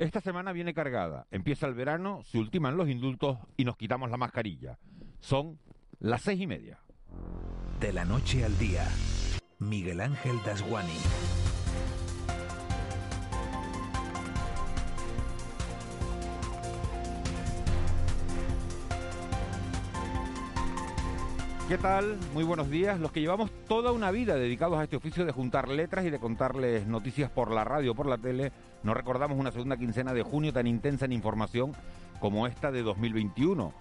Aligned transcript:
Esta 0.00 0.22
semana 0.22 0.52
viene 0.52 0.72
cargada. 0.72 1.26
Empieza 1.30 1.66
el 1.66 1.74
verano, 1.74 2.22
se 2.24 2.38
ultiman 2.38 2.78
los 2.78 2.88
indultos 2.88 3.36
y 3.58 3.66
nos 3.66 3.76
quitamos 3.76 4.10
la 4.10 4.16
mascarilla. 4.16 4.78
Son 5.18 5.58
las 5.98 6.22
seis 6.22 6.40
y 6.40 6.46
media. 6.46 6.80
De 7.80 7.92
la 7.92 8.06
noche 8.06 8.42
al 8.42 8.58
día, 8.58 8.88
Miguel 9.58 10.00
Ángel 10.00 10.38
Dasguani. 10.42 10.96
¿Qué 21.70 21.78
tal? 21.78 22.18
Muy 22.34 22.42
buenos 22.42 22.68
días. 22.68 22.98
Los 22.98 23.12
que 23.12 23.20
llevamos 23.20 23.48
toda 23.68 23.92
una 23.92 24.10
vida 24.10 24.34
dedicados 24.34 24.76
a 24.76 24.82
este 24.82 24.96
oficio 24.96 25.24
de 25.24 25.30
juntar 25.30 25.68
letras 25.68 26.04
y 26.04 26.10
de 26.10 26.18
contarles 26.18 26.88
noticias 26.88 27.30
por 27.30 27.52
la 27.52 27.62
radio 27.62 27.94
por 27.94 28.06
la 28.06 28.18
tele, 28.18 28.50
no 28.82 28.92
recordamos 28.92 29.38
una 29.38 29.52
segunda 29.52 29.76
quincena 29.76 30.12
de 30.12 30.24
junio 30.24 30.52
tan 30.52 30.66
intensa 30.66 31.04
en 31.04 31.12
información 31.12 31.70
como 32.18 32.48
esta 32.48 32.72
de 32.72 32.82
2021. 32.82 33.72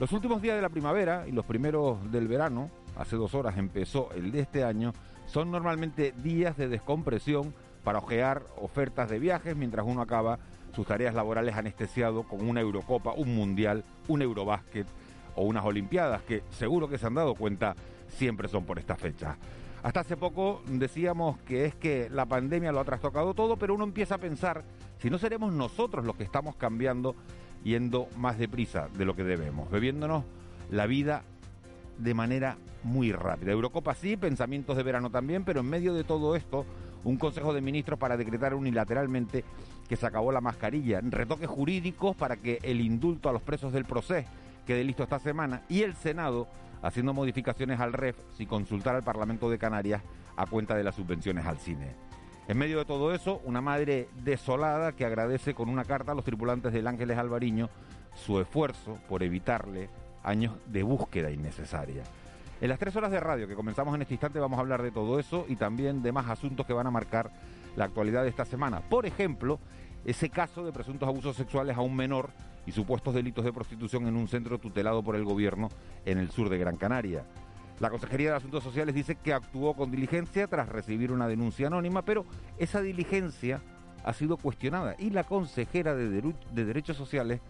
Los 0.00 0.10
últimos 0.10 0.42
días 0.42 0.56
de 0.56 0.62
la 0.62 0.70
primavera 0.70 1.24
y 1.28 1.30
los 1.30 1.44
primeros 1.44 2.10
del 2.10 2.26
verano, 2.26 2.68
hace 2.96 3.14
dos 3.14 3.32
horas 3.32 3.56
empezó 3.56 4.08
el 4.16 4.32
de 4.32 4.40
este 4.40 4.64
año, 4.64 4.92
son 5.26 5.52
normalmente 5.52 6.14
días 6.24 6.56
de 6.56 6.66
descompresión 6.66 7.54
para 7.84 8.00
ojear 8.00 8.42
ofertas 8.60 9.08
de 9.08 9.20
viajes 9.20 9.54
mientras 9.54 9.86
uno 9.86 10.02
acaba 10.02 10.40
sus 10.74 10.84
tareas 10.84 11.14
laborales 11.14 11.54
anestesiado 11.54 12.24
con 12.24 12.48
una 12.48 12.60
Eurocopa, 12.60 13.12
un 13.12 13.36
Mundial, 13.36 13.84
un 14.08 14.22
Eurobásquet 14.22 14.88
o 15.36 15.44
unas 15.44 15.64
Olimpiadas, 15.64 16.22
que 16.22 16.42
seguro 16.50 16.88
que 16.88 16.98
se 16.98 17.06
han 17.06 17.14
dado 17.14 17.34
cuenta 17.34 17.76
siempre 18.08 18.48
son 18.48 18.64
por 18.64 18.78
esta 18.78 18.96
fecha. 18.96 19.36
Hasta 19.82 20.00
hace 20.00 20.16
poco 20.16 20.62
decíamos 20.66 21.38
que 21.40 21.66
es 21.66 21.74
que 21.74 22.08
la 22.10 22.26
pandemia 22.26 22.72
lo 22.72 22.80
ha 22.80 22.84
trastocado 22.84 23.34
todo, 23.34 23.56
pero 23.56 23.74
uno 23.74 23.84
empieza 23.84 24.16
a 24.16 24.18
pensar 24.18 24.64
si 24.98 25.10
no 25.10 25.18
seremos 25.18 25.52
nosotros 25.52 26.04
los 26.04 26.16
que 26.16 26.24
estamos 26.24 26.56
cambiando 26.56 27.14
yendo 27.62 28.08
más 28.16 28.38
deprisa 28.38 28.88
de 28.96 29.04
lo 29.04 29.14
que 29.14 29.24
debemos, 29.24 29.70
bebiéndonos 29.70 30.24
la 30.70 30.86
vida 30.86 31.22
de 31.98 32.14
manera 32.14 32.56
muy 32.82 33.12
rápida. 33.12 33.52
Eurocopa 33.52 33.94
sí, 33.94 34.16
pensamientos 34.16 34.76
de 34.76 34.82
verano 34.82 35.10
también, 35.10 35.44
pero 35.44 35.60
en 35.60 35.66
medio 35.66 35.94
de 35.94 36.04
todo 36.04 36.36
esto, 36.36 36.64
un 37.04 37.16
Consejo 37.16 37.52
de 37.52 37.60
Ministros 37.60 37.98
para 37.98 38.16
decretar 38.16 38.54
unilateralmente 38.54 39.44
que 39.88 39.96
se 39.96 40.06
acabó 40.06 40.32
la 40.32 40.40
mascarilla, 40.40 41.00
retoques 41.00 41.48
jurídicos 41.48 42.16
para 42.16 42.36
que 42.36 42.58
el 42.62 42.80
indulto 42.80 43.28
a 43.28 43.32
los 43.32 43.42
presos 43.42 43.72
del 43.72 43.84
proceso 43.84 44.28
quede 44.66 44.84
listo 44.84 45.04
esta 45.04 45.18
semana 45.18 45.62
y 45.68 45.82
el 45.82 45.94
Senado 45.94 46.48
haciendo 46.82 47.14
modificaciones 47.14 47.80
al 47.80 47.92
REF 47.92 48.16
sin 48.36 48.48
consultar 48.48 48.94
al 48.94 49.02
Parlamento 49.02 49.48
de 49.48 49.58
Canarias 49.58 50.02
a 50.36 50.46
cuenta 50.46 50.74
de 50.74 50.84
las 50.84 50.94
subvenciones 50.94 51.46
al 51.46 51.58
cine. 51.58 51.94
En 52.48 52.58
medio 52.58 52.78
de 52.78 52.84
todo 52.84 53.14
eso, 53.14 53.40
una 53.44 53.60
madre 53.60 54.08
desolada 54.22 54.92
que 54.92 55.04
agradece 55.04 55.54
con 55.54 55.68
una 55.68 55.84
carta 55.84 56.12
a 56.12 56.14
los 56.14 56.24
tripulantes 56.24 56.72
del 56.72 56.86
Ángeles 56.86 57.16
Alvariño 57.16 57.70
su 58.14 58.40
esfuerzo 58.40 58.98
por 59.08 59.22
evitarle 59.22 59.88
años 60.22 60.54
de 60.66 60.82
búsqueda 60.82 61.30
innecesaria. 61.30 62.02
En 62.60 62.68
las 62.68 62.78
tres 62.78 62.94
horas 62.96 63.10
de 63.10 63.20
radio 63.20 63.48
que 63.48 63.54
comenzamos 63.54 63.94
en 63.94 64.02
este 64.02 64.14
instante 64.14 64.38
vamos 64.38 64.58
a 64.58 64.62
hablar 64.62 64.82
de 64.82 64.90
todo 64.90 65.18
eso 65.18 65.44
y 65.48 65.56
también 65.56 66.02
de 66.02 66.12
más 66.12 66.28
asuntos 66.28 66.66
que 66.66 66.72
van 66.72 66.86
a 66.86 66.90
marcar 66.90 67.30
la 67.76 67.84
actualidad 67.84 68.22
de 68.22 68.30
esta 68.30 68.44
semana. 68.44 68.80
Por 68.80 69.06
ejemplo, 69.06 69.58
ese 70.06 70.30
caso 70.30 70.64
de 70.64 70.72
presuntos 70.72 71.08
abusos 71.08 71.36
sexuales 71.36 71.76
a 71.76 71.80
un 71.80 71.94
menor 71.94 72.30
y 72.64 72.70
supuestos 72.70 73.12
delitos 73.12 73.44
de 73.44 73.52
prostitución 73.52 74.06
en 74.06 74.16
un 74.16 74.28
centro 74.28 74.58
tutelado 74.58 75.02
por 75.02 75.16
el 75.16 75.24
gobierno 75.24 75.68
en 76.04 76.18
el 76.18 76.30
sur 76.30 76.48
de 76.48 76.58
Gran 76.58 76.76
Canaria. 76.76 77.24
La 77.80 77.90
Consejería 77.90 78.30
de 78.30 78.36
Asuntos 78.36 78.62
Sociales 78.62 78.94
dice 78.94 79.16
que 79.16 79.34
actuó 79.34 79.74
con 79.74 79.90
diligencia 79.90 80.46
tras 80.46 80.68
recibir 80.68 81.10
una 81.10 81.26
denuncia 81.26 81.66
anónima, 81.66 82.02
pero 82.02 82.24
esa 82.56 82.80
diligencia 82.80 83.60
ha 84.04 84.12
sido 84.12 84.36
cuestionada 84.36 84.94
y 84.96 85.10
la 85.10 85.24
consejera 85.24 85.96
de, 85.96 86.08
de 86.08 86.64
Derechos 86.64 86.96
Sociales 86.96 87.40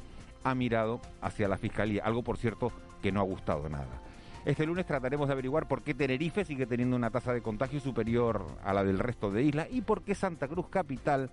ha 0.42 0.54
mirado 0.54 1.00
hacia 1.20 1.48
la 1.48 1.58
Fiscalía, 1.58 2.04
algo 2.04 2.22
por 2.22 2.38
cierto 2.38 2.72
que 3.02 3.12
no 3.12 3.20
ha 3.20 3.24
gustado 3.24 3.68
nada. 3.68 4.00
Este 4.46 4.64
lunes 4.64 4.86
trataremos 4.86 5.26
de 5.28 5.32
averiguar 5.32 5.68
por 5.68 5.82
qué 5.82 5.92
Tenerife 5.92 6.44
sigue 6.44 6.66
teniendo 6.66 6.96
una 6.96 7.10
tasa 7.10 7.34
de 7.34 7.42
contagio 7.42 7.80
superior 7.80 8.46
a 8.64 8.72
la 8.72 8.82
del 8.82 8.98
resto 8.98 9.30
de 9.30 9.42
islas 9.42 9.68
y 9.70 9.82
por 9.82 10.02
qué 10.02 10.14
Santa 10.14 10.48
Cruz 10.48 10.68
Capital 10.68 11.30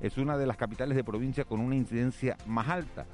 es 0.00 0.18
una 0.18 0.36
de 0.36 0.46
las 0.46 0.56
capitales 0.56 0.96
de 0.96 1.04
provincia 1.04 1.44
con 1.44 1.60
una 1.60 1.76
incidencia 1.76 2.36
más 2.46 2.68
alta. 2.68 3.06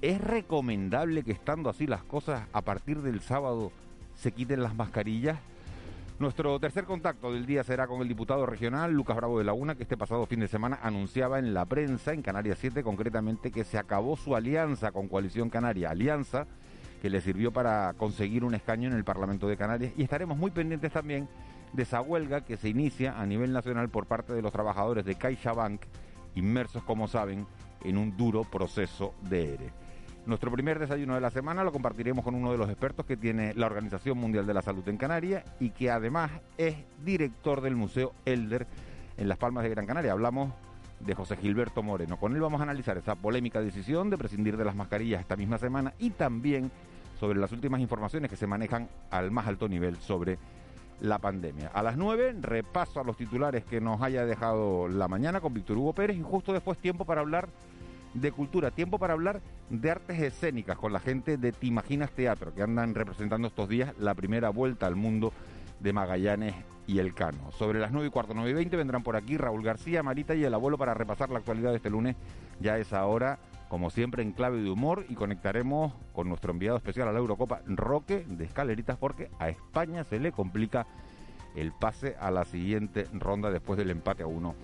¿Es 0.00 0.20
recomendable 0.20 1.22
que 1.22 1.32
estando 1.32 1.70
así 1.70 1.86
las 1.86 2.02
cosas 2.02 2.46
a 2.52 2.62
partir 2.62 3.02
del 3.02 3.20
sábado 3.20 3.72
se 4.14 4.32
quiten 4.32 4.62
las 4.62 4.74
mascarillas? 4.74 5.38
Nuestro 6.18 6.58
tercer 6.60 6.84
contacto 6.84 7.32
del 7.32 7.46
día 7.46 7.64
será 7.64 7.86
con 7.86 8.00
el 8.00 8.08
diputado 8.08 8.46
regional 8.46 8.92
Lucas 8.92 9.16
Bravo 9.16 9.38
de 9.38 9.44
Laguna, 9.44 9.74
que 9.74 9.82
este 9.82 9.96
pasado 9.96 10.26
fin 10.26 10.40
de 10.40 10.48
semana 10.48 10.78
anunciaba 10.82 11.38
en 11.38 11.52
la 11.52 11.64
prensa, 11.64 12.12
en 12.12 12.22
Canarias 12.22 12.58
7 12.60 12.82
concretamente, 12.82 13.50
que 13.50 13.64
se 13.64 13.78
acabó 13.78 14.16
su 14.16 14.36
alianza 14.36 14.92
con 14.92 15.08
Coalición 15.08 15.50
Canaria. 15.50 15.90
Alianza 15.90 16.46
que 17.02 17.10
le 17.10 17.20
sirvió 17.20 17.52
para 17.52 17.94
conseguir 17.94 18.44
un 18.44 18.54
escaño 18.54 18.88
en 18.88 18.94
el 18.94 19.02
Parlamento 19.02 19.48
de 19.48 19.56
Canarias. 19.56 19.92
Y 19.96 20.04
estaremos 20.04 20.38
muy 20.38 20.52
pendientes 20.52 20.92
también 20.92 21.28
de 21.72 21.82
esa 21.82 22.00
huelga 22.00 22.42
que 22.42 22.56
se 22.56 22.68
inicia 22.68 23.20
a 23.20 23.26
nivel 23.26 23.52
nacional 23.52 23.88
por 23.88 24.06
parte 24.06 24.32
de 24.32 24.40
los 24.40 24.52
trabajadores 24.52 25.04
de 25.04 25.16
CaixaBank, 25.16 25.82
inmersos, 26.34 26.82
como 26.84 27.08
saben, 27.08 27.46
en 27.84 27.98
un 27.98 28.16
duro 28.16 28.44
proceso 28.44 29.14
de 29.22 29.54
ERE. 29.54 29.70
Nuestro 30.24 30.52
primer 30.52 30.78
desayuno 30.78 31.16
de 31.16 31.20
la 31.20 31.30
semana 31.30 31.64
lo 31.64 31.72
compartiremos 31.72 32.24
con 32.24 32.36
uno 32.36 32.52
de 32.52 32.58
los 32.58 32.70
expertos 32.70 33.04
que 33.04 33.16
tiene 33.16 33.54
la 33.54 33.66
Organización 33.66 34.18
Mundial 34.18 34.46
de 34.46 34.54
la 34.54 34.62
Salud 34.62 34.88
en 34.88 34.96
Canarias 34.96 35.44
y 35.58 35.70
que 35.70 35.90
además 35.90 36.30
es 36.56 36.76
director 37.04 37.60
del 37.60 37.74
Museo 37.74 38.12
Elder 38.24 38.68
en 39.16 39.28
Las 39.28 39.38
Palmas 39.38 39.64
de 39.64 39.70
Gran 39.70 39.84
Canaria. 39.84 40.12
Hablamos 40.12 40.52
de 41.00 41.14
José 41.14 41.36
Gilberto 41.36 41.82
Moreno. 41.82 42.18
Con 42.18 42.34
él 42.34 42.40
vamos 42.40 42.60
a 42.60 42.64
analizar 42.64 42.96
esa 42.96 43.16
polémica 43.16 43.60
decisión 43.60 44.10
de 44.10 44.18
prescindir 44.18 44.56
de 44.56 44.64
las 44.64 44.76
mascarillas 44.76 45.20
esta 45.20 45.34
misma 45.34 45.58
semana 45.58 45.92
y 45.98 46.10
también 46.10 46.70
sobre 47.18 47.40
las 47.40 47.50
últimas 47.50 47.80
informaciones 47.80 48.30
que 48.30 48.36
se 48.36 48.46
manejan 48.46 48.88
al 49.10 49.32
más 49.32 49.48
alto 49.48 49.68
nivel 49.68 49.96
sobre 49.96 50.38
la 51.02 51.18
pandemia. 51.18 51.68
A 51.74 51.82
las 51.82 51.96
9, 51.96 52.36
repaso 52.40 53.00
a 53.00 53.04
los 53.04 53.16
titulares 53.16 53.64
que 53.64 53.80
nos 53.80 54.00
haya 54.00 54.24
dejado 54.24 54.86
la 54.88 55.08
mañana 55.08 55.40
con 55.40 55.52
Víctor 55.52 55.76
Hugo 55.76 55.92
Pérez 55.92 56.16
y 56.16 56.22
justo 56.22 56.52
después 56.52 56.78
tiempo 56.78 57.04
para 57.04 57.22
hablar 57.22 57.48
de 58.14 58.30
cultura, 58.30 58.70
tiempo 58.70 59.00
para 59.00 59.14
hablar 59.14 59.40
de 59.68 59.90
artes 59.90 60.20
escénicas 60.20 60.78
con 60.78 60.92
la 60.92 61.00
gente 61.00 61.38
de 61.38 61.50
Te 61.50 61.66
Imaginas 61.66 62.12
Teatro, 62.12 62.54
que 62.54 62.62
andan 62.62 62.94
representando 62.94 63.48
estos 63.48 63.68
días 63.68 63.92
la 63.98 64.14
primera 64.14 64.50
vuelta 64.50 64.86
al 64.86 64.94
mundo 64.94 65.32
de 65.80 65.92
Magallanes 65.92 66.54
y 66.86 67.00
El 67.00 67.14
Cano. 67.14 67.50
Sobre 67.50 67.80
las 67.80 67.90
9 67.90 68.06
y 68.06 68.10
cuarto, 68.10 68.32
9 68.32 68.50
y 68.50 68.54
20 68.54 68.76
vendrán 68.76 69.02
por 69.02 69.16
aquí 69.16 69.36
Raúl 69.36 69.64
García, 69.64 70.04
Marita 70.04 70.36
y 70.36 70.44
el 70.44 70.54
abuelo 70.54 70.78
para 70.78 70.94
repasar 70.94 71.30
la 71.30 71.38
actualidad 71.38 71.70
de 71.70 71.76
este 71.76 71.90
lunes. 71.90 72.14
Ya 72.60 72.78
es 72.78 72.92
ahora, 72.92 73.40
como 73.72 73.88
siempre, 73.88 74.22
en 74.22 74.32
clave 74.32 74.60
de 74.60 74.68
humor 74.68 75.06
y 75.08 75.14
conectaremos 75.14 75.94
con 76.12 76.28
nuestro 76.28 76.52
enviado 76.52 76.76
especial 76.76 77.08
a 77.08 77.12
la 77.12 77.20
Eurocopa, 77.20 77.62
Roque 77.64 78.22
de 78.28 78.44
Escaleritas, 78.44 78.98
porque 78.98 79.30
a 79.38 79.48
España 79.48 80.04
se 80.04 80.20
le 80.20 80.30
complica 80.30 80.86
el 81.56 81.72
pase 81.72 82.14
a 82.20 82.30
la 82.30 82.44
siguiente 82.44 83.06
ronda 83.14 83.50
después 83.50 83.78
del 83.78 83.88
empate 83.88 84.24
a 84.24 84.26
uno 84.26 84.54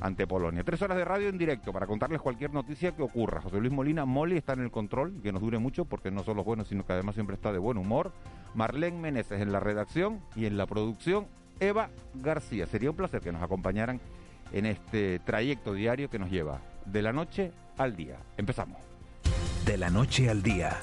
ante 0.00 0.26
Polonia. 0.26 0.64
Tres 0.64 0.82
horas 0.82 0.96
de 0.96 1.04
radio 1.04 1.28
en 1.28 1.38
directo 1.38 1.72
para 1.72 1.86
contarles 1.86 2.20
cualquier 2.20 2.52
noticia 2.52 2.96
que 2.96 3.02
ocurra. 3.02 3.40
José 3.42 3.60
Luis 3.60 3.72
Molina 3.72 4.04
Moli 4.04 4.36
está 4.36 4.54
en 4.54 4.62
el 4.62 4.72
control, 4.72 5.20
que 5.22 5.30
nos 5.30 5.40
dure 5.40 5.58
mucho 5.58 5.84
porque 5.84 6.10
no 6.10 6.24
solo 6.24 6.40
es 6.40 6.46
bueno, 6.46 6.64
sino 6.64 6.84
que 6.84 6.94
además 6.94 7.14
siempre 7.14 7.36
está 7.36 7.52
de 7.52 7.60
buen 7.60 7.78
humor. 7.78 8.10
Marlene 8.56 8.98
Meneses 8.98 9.40
en 9.40 9.52
la 9.52 9.60
redacción 9.60 10.18
y 10.34 10.46
en 10.46 10.56
la 10.56 10.66
producción 10.66 11.28
Eva 11.60 11.90
García. 12.12 12.66
Sería 12.66 12.90
un 12.90 12.96
placer 12.96 13.20
que 13.20 13.30
nos 13.30 13.40
acompañaran 13.40 14.00
en 14.52 14.66
este 14.66 15.20
trayecto 15.20 15.74
diario 15.74 16.10
que 16.10 16.18
nos 16.18 16.28
lleva 16.28 16.60
de 16.90 17.02
la 17.02 17.12
noche 17.12 17.52
al 17.76 17.96
día. 17.96 18.18
Empezamos. 18.36 18.78
De 19.64 19.76
la 19.76 19.90
noche 19.90 20.30
al 20.30 20.42
día, 20.42 20.76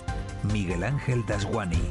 Miguel 0.43 0.83
Ángel 0.83 1.25
Dasguani. 1.25 1.81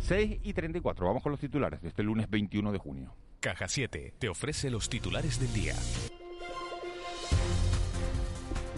6 0.00 0.40
y 0.42 0.52
34. 0.52 1.06
Vamos 1.06 1.22
con 1.22 1.32
los 1.32 1.40
titulares 1.40 1.80
de 1.80 1.88
este 1.88 2.02
lunes 2.02 2.28
21 2.28 2.72
de 2.72 2.78
junio. 2.78 3.14
Caja 3.40 3.68
7 3.68 4.14
te 4.18 4.28
ofrece 4.28 4.70
los 4.70 4.88
titulares 4.88 5.40
del 5.40 5.52
día. 5.52 5.74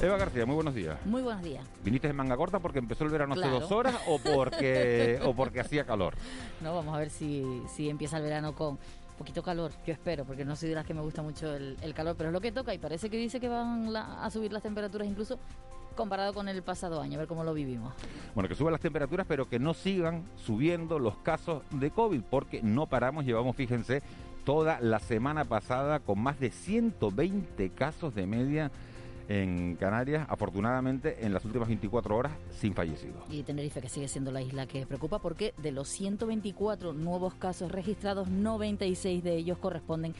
Eva 0.01 0.19
García, 0.19 0.45
muy 0.45 0.55
buenos 0.55 0.75
días. 0.75 0.99
Muy 1.07 1.23
buenos 1.23 1.43
días. 1.43 1.65
¿Viniste 1.83 2.09
en 2.09 2.17
manga 2.17 2.37
corta 2.37 2.59
porque 2.59 2.79
empezó 2.79 3.05
el 3.05 3.11
verano 3.11 3.35
hace 3.35 3.49
dos 3.49 3.73
horas 3.73 3.97
o 4.07 4.19
porque, 4.19 5.19
o 5.25 5.35
porque 5.35 5.61
hacía 5.63 5.85
calor? 5.85 6.15
No, 6.61 6.75
vamos 6.75 6.95
a 6.95 6.99
ver 6.99 7.11
si, 7.11 7.63
si 7.75 7.89
empieza 7.89 8.19
el 8.19 8.25
verano 8.25 8.55
con 8.55 8.79
poquito 9.17 9.43
calor, 9.43 9.73
yo 9.87 9.93
espero, 9.93 10.25
porque 10.25 10.45
no 10.45 10.57
soy 10.57 10.71
de 10.71 10.75
las 10.75 10.87
que 10.87 10.95
me 10.95 11.01
gusta 11.01 11.23
mucho 11.23 11.55
el, 11.55 11.95
calor, 11.95 12.17
pero 12.17 12.31
es 12.31 12.33
lo 12.33 12.41
que 12.41 12.53
toca 12.53 12.75
y 12.75 12.79
parece 12.79 13.09
que 13.09 13.17
dice 13.17 13.41
que 13.41 13.49
van 13.49 13.95
a 13.97 14.29
subir 14.31 14.53
las 14.53 14.63
temperaturas 14.63 15.07
incluso 15.07 15.39
comparado 15.95 16.35
con 16.35 16.49
el 16.49 16.63
pasado 16.63 17.01
año, 17.01 17.17
a 17.17 17.19
ver 17.21 17.29
cómo 17.29 17.45
lo 17.45 17.55
vivimos. 17.55 17.95
Bueno, 18.35 18.49
que 18.49 18.55
suban 18.55 18.73
las 18.73 18.81
temperaturas, 18.81 19.27
pero 19.29 19.49
que 19.49 19.59
no 19.59 19.75
sigan 19.75 20.25
subiendo 20.37 20.99
los 20.99 21.17
casos 21.19 21.63
de 21.71 21.91
COVID, 21.91 22.23
porque 22.29 22.63
no 22.63 22.87
paramos, 22.87 23.25
llevamos, 23.25 23.55
fíjense, 23.55 24.03
toda 24.45 24.81
la 24.81 24.99
semana 24.99 25.45
pasada 25.45 26.01
con 26.01 26.19
más 26.19 26.39
de 26.41 26.51
120 26.51 27.71
casos 27.71 28.15
de 28.15 28.27
media 28.27 28.71
en 29.29 29.77
Canarias, 29.77 30.27
afortunadamente 30.29 31.25
en 31.25 31.33
las 31.33 31.45
últimas 31.45 31.69
24 31.69 32.17
horas 32.17 32.33
sin 32.51 32.75
fallecidos. 32.75 33.23
Y 33.31 33.43
Tenerife 33.43 33.81
que 33.81 33.89
sigue 33.89 34.09
siendo 34.09 34.31
la 34.31 34.43
isla 34.43 34.67
que 34.67 34.87
preocupa 34.87 35.19
porque 35.19 35.55
de 35.59 35.73
los 35.73 35.89
124 35.89 36.93
nuevos 36.93 37.35
casos 37.35 37.73
registrados, 37.73 38.29
96 38.29 39.23
de 39.23 39.37
ellos 39.37 39.59
corresponden 39.59 40.15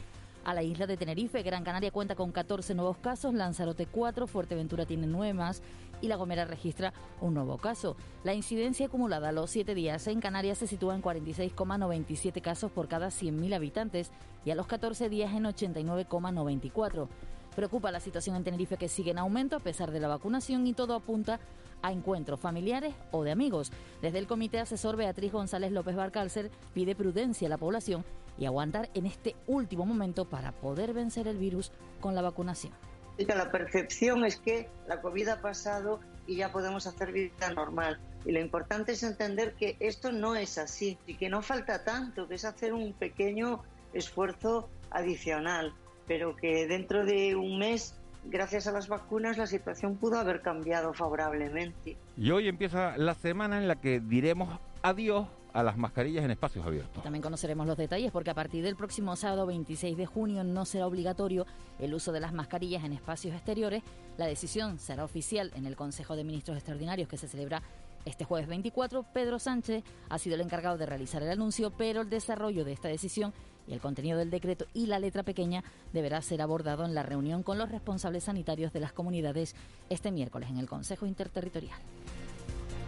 a 0.45 0.53
la 0.53 0.63
isla 0.63 0.87
de 0.87 0.95
Tenerife. 0.95 1.43
Gran 1.43 1.63
Canaria 1.63 1.91
cuenta 1.91 2.15
con 2.15 2.31
14 2.31 2.75
nuevos 2.75 2.97
casos, 2.97 3.33
Lanzarote 3.33 3.87
4, 3.87 4.27
Fuerteventura 4.27 4.85
tiene 4.85 5.07
9 5.07 5.33
más 5.33 5.61
y 6.01 6.07
La 6.07 6.15
Gomera 6.15 6.45
registra 6.45 6.93
un 7.19 7.33
nuevo 7.33 7.57
caso. 7.57 7.97
La 8.23 8.33
incidencia 8.33 8.85
acumulada 8.85 9.29
a 9.29 9.31
los 9.31 9.49
7 9.49 9.73
días 9.73 10.07
en 10.07 10.21
Canarias 10.21 10.59
se 10.59 10.67
sitúa 10.67 10.95
en 10.95 11.01
46,97 11.01 12.41
casos 12.41 12.71
por 12.71 12.87
cada 12.87 13.07
100.000 13.07 13.55
habitantes 13.55 14.11
y 14.45 14.51
a 14.51 14.55
los 14.55 14.67
14 14.67 15.09
días 15.09 15.33
en 15.33 15.45
89,94. 15.45 17.07
Preocupa 17.55 17.91
la 17.91 18.01
situación 18.01 18.35
en 18.35 18.43
Tenerife 18.43 18.75
que 18.75 18.89
sigue 18.89 19.11
en 19.11 19.17
aumento 19.17 19.55
a 19.55 19.61
pesar 19.61 19.91
de 19.91 20.01
la 20.01 20.09
vacunación 20.09 20.67
y 20.67 20.73
todo 20.73 20.93
apunta 20.93 21.39
a 21.81 21.91
encuentros 21.91 22.39
familiares 22.39 22.93
o 23.11 23.23
de 23.23 23.31
amigos. 23.31 23.71
Desde 24.01 24.19
el 24.19 24.27
Comité 24.27 24.59
Asesor 24.59 24.97
Beatriz 24.97 25.31
González 25.31 25.71
López 25.71 25.95
Barcálcer 25.95 26.51
pide 26.73 26.95
prudencia 26.95 27.47
a 27.47 27.49
la 27.49 27.57
población 27.57 28.03
y 28.37 28.45
aguantar 28.45 28.89
en 28.93 29.05
este 29.05 29.35
último 29.47 29.85
momento 29.85 30.25
para 30.25 30.51
poder 30.51 30.93
vencer 30.93 31.29
el 31.29 31.37
virus 31.37 31.71
con 32.01 32.13
la 32.13 32.21
vacunación. 32.21 32.73
La 33.17 33.49
percepción 33.49 34.25
es 34.25 34.35
que 34.35 34.67
la 34.87 34.99
COVID 34.99 35.29
ha 35.29 35.41
pasado 35.41 36.01
y 36.27 36.35
ya 36.35 36.51
podemos 36.51 36.85
hacer 36.87 37.13
vida 37.13 37.53
normal. 37.53 37.99
Y 38.25 38.33
lo 38.33 38.41
importante 38.41 38.91
es 38.91 39.03
entender 39.03 39.53
que 39.53 39.77
esto 39.79 40.11
no 40.11 40.35
es 40.35 40.57
así 40.57 40.97
y 41.07 41.15
que 41.15 41.29
no 41.29 41.41
falta 41.41 41.85
tanto, 41.85 42.27
que 42.27 42.35
es 42.35 42.43
hacer 42.43 42.73
un 42.73 42.91
pequeño 42.91 43.63
esfuerzo 43.93 44.69
adicional 44.89 45.73
pero 46.07 46.35
que 46.35 46.67
dentro 46.67 47.05
de 47.05 47.35
un 47.35 47.57
mes 47.59 47.95
gracias 48.25 48.67
a 48.67 48.71
las 48.71 48.87
vacunas 48.87 49.37
la 49.37 49.47
situación 49.47 49.97
pudo 49.97 50.17
haber 50.17 50.41
cambiado 50.41 50.93
favorablemente. 50.93 51.97
Y 52.17 52.31
hoy 52.31 52.47
empieza 52.47 52.97
la 52.97 53.13
semana 53.13 53.57
en 53.57 53.67
la 53.67 53.75
que 53.75 53.99
diremos 53.99 54.59
adiós 54.81 55.27
a 55.53 55.63
las 55.63 55.77
mascarillas 55.77 56.25
en 56.25 56.31
espacios 56.31 56.65
abiertos. 56.65 57.01
También 57.01 57.21
conoceremos 57.21 57.65
los 57.65 57.77
detalles 57.77 58.11
porque 58.11 58.29
a 58.29 58.33
partir 58.33 58.61
del 58.61 58.75
próximo 58.75 59.15
sábado 59.15 59.45
26 59.45 59.95
de 59.95 60.05
junio 60.05 60.43
no 60.43 60.65
será 60.65 60.85
obligatorio 60.85 61.45
el 61.79 61.93
uso 61.93 62.11
de 62.11 62.19
las 62.19 62.33
mascarillas 62.33 62.83
en 62.83 62.91
espacios 62.91 63.33
exteriores. 63.33 63.81
La 64.17 64.25
decisión 64.25 64.79
será 64.79 65.05
oficial 65.05 65.51
en 65.55 65.65
el 65.65 65.77
Consejo 65.77 66.17
de 66.17 66.25
Ministros 66.25 66.57
Extraordinarios 66.57 67.07
que 67.07 67.17
se 67.17 67.29
celebra 67.29 67.63
este 68.03 68.23
jueves 68.23 68.47
24, 68.47 69.03
Pedro 69.13 69.39
Sánchez 69.39 69.83
ha 70.09 70.19
sido 70.19 70.35
el 70.35 70.41
encargado 70.41 70.77
de 70.77 70.85
realizar 70.85 71.23
el 71.23 71.31
anuncio, 71.31 71.71
pero 71.71 72.01
el 72.01 72.09
desarrollo 72.09 72.63
de 72.63 72.71
esta 72.71 72.87
decisión 72.87 73.33
y 73.67 73.73
el 73.73 73.79
contenido 73.79 74.17
del 74.17 74.29
decreto 74.29 74.65
y 74.73 74.87
la 74.87 74.99
letra 74.99 75.23
pequeña 75.23 75.63
deberá 75.93 76.21
ser 76.21 76.41
abordado 76.41 76.85
en 76.85 76.95
la 76.95 77.03
reunión 77.03 77.43
con 77.43 77.57
los 77.57 77.69
responsables 77.69 78.25
sanitarios 78.25 78.73
de 78.73 78.79
las 78.79 78.93
comunidades 78.93 79.55
este 79.89 80.11
miércoles 80.11 80.49
en 80.49 80.57
el 80.57 80.67
Consejo 80.67 81.05
Interterritorial. 81.05 81.77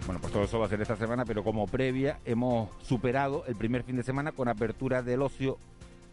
Bueno, 0.06 0.21
pues 0.21 0.31
todo 0.31 0.44
eso 0.44 0.59
va 0.59 0.68
a 0.68 0.69
ser 0.69 0.81
esta 0.81 0.95
semana, 0.95 1.25
pero 1.25 1.44
como 1.44 1.68
previa 1.68 2.19
hemos 2.24 2.69
superado 2.81 3.44
el 3.45 3.56
primer 3.56 3.83
fin 3.83 3.97
de 3.97 4.03
semana 4.03 4.31
con 4.31 4.47
apertura 4.47 5.03
del 5.03 5.21
ocio 5.21 5.57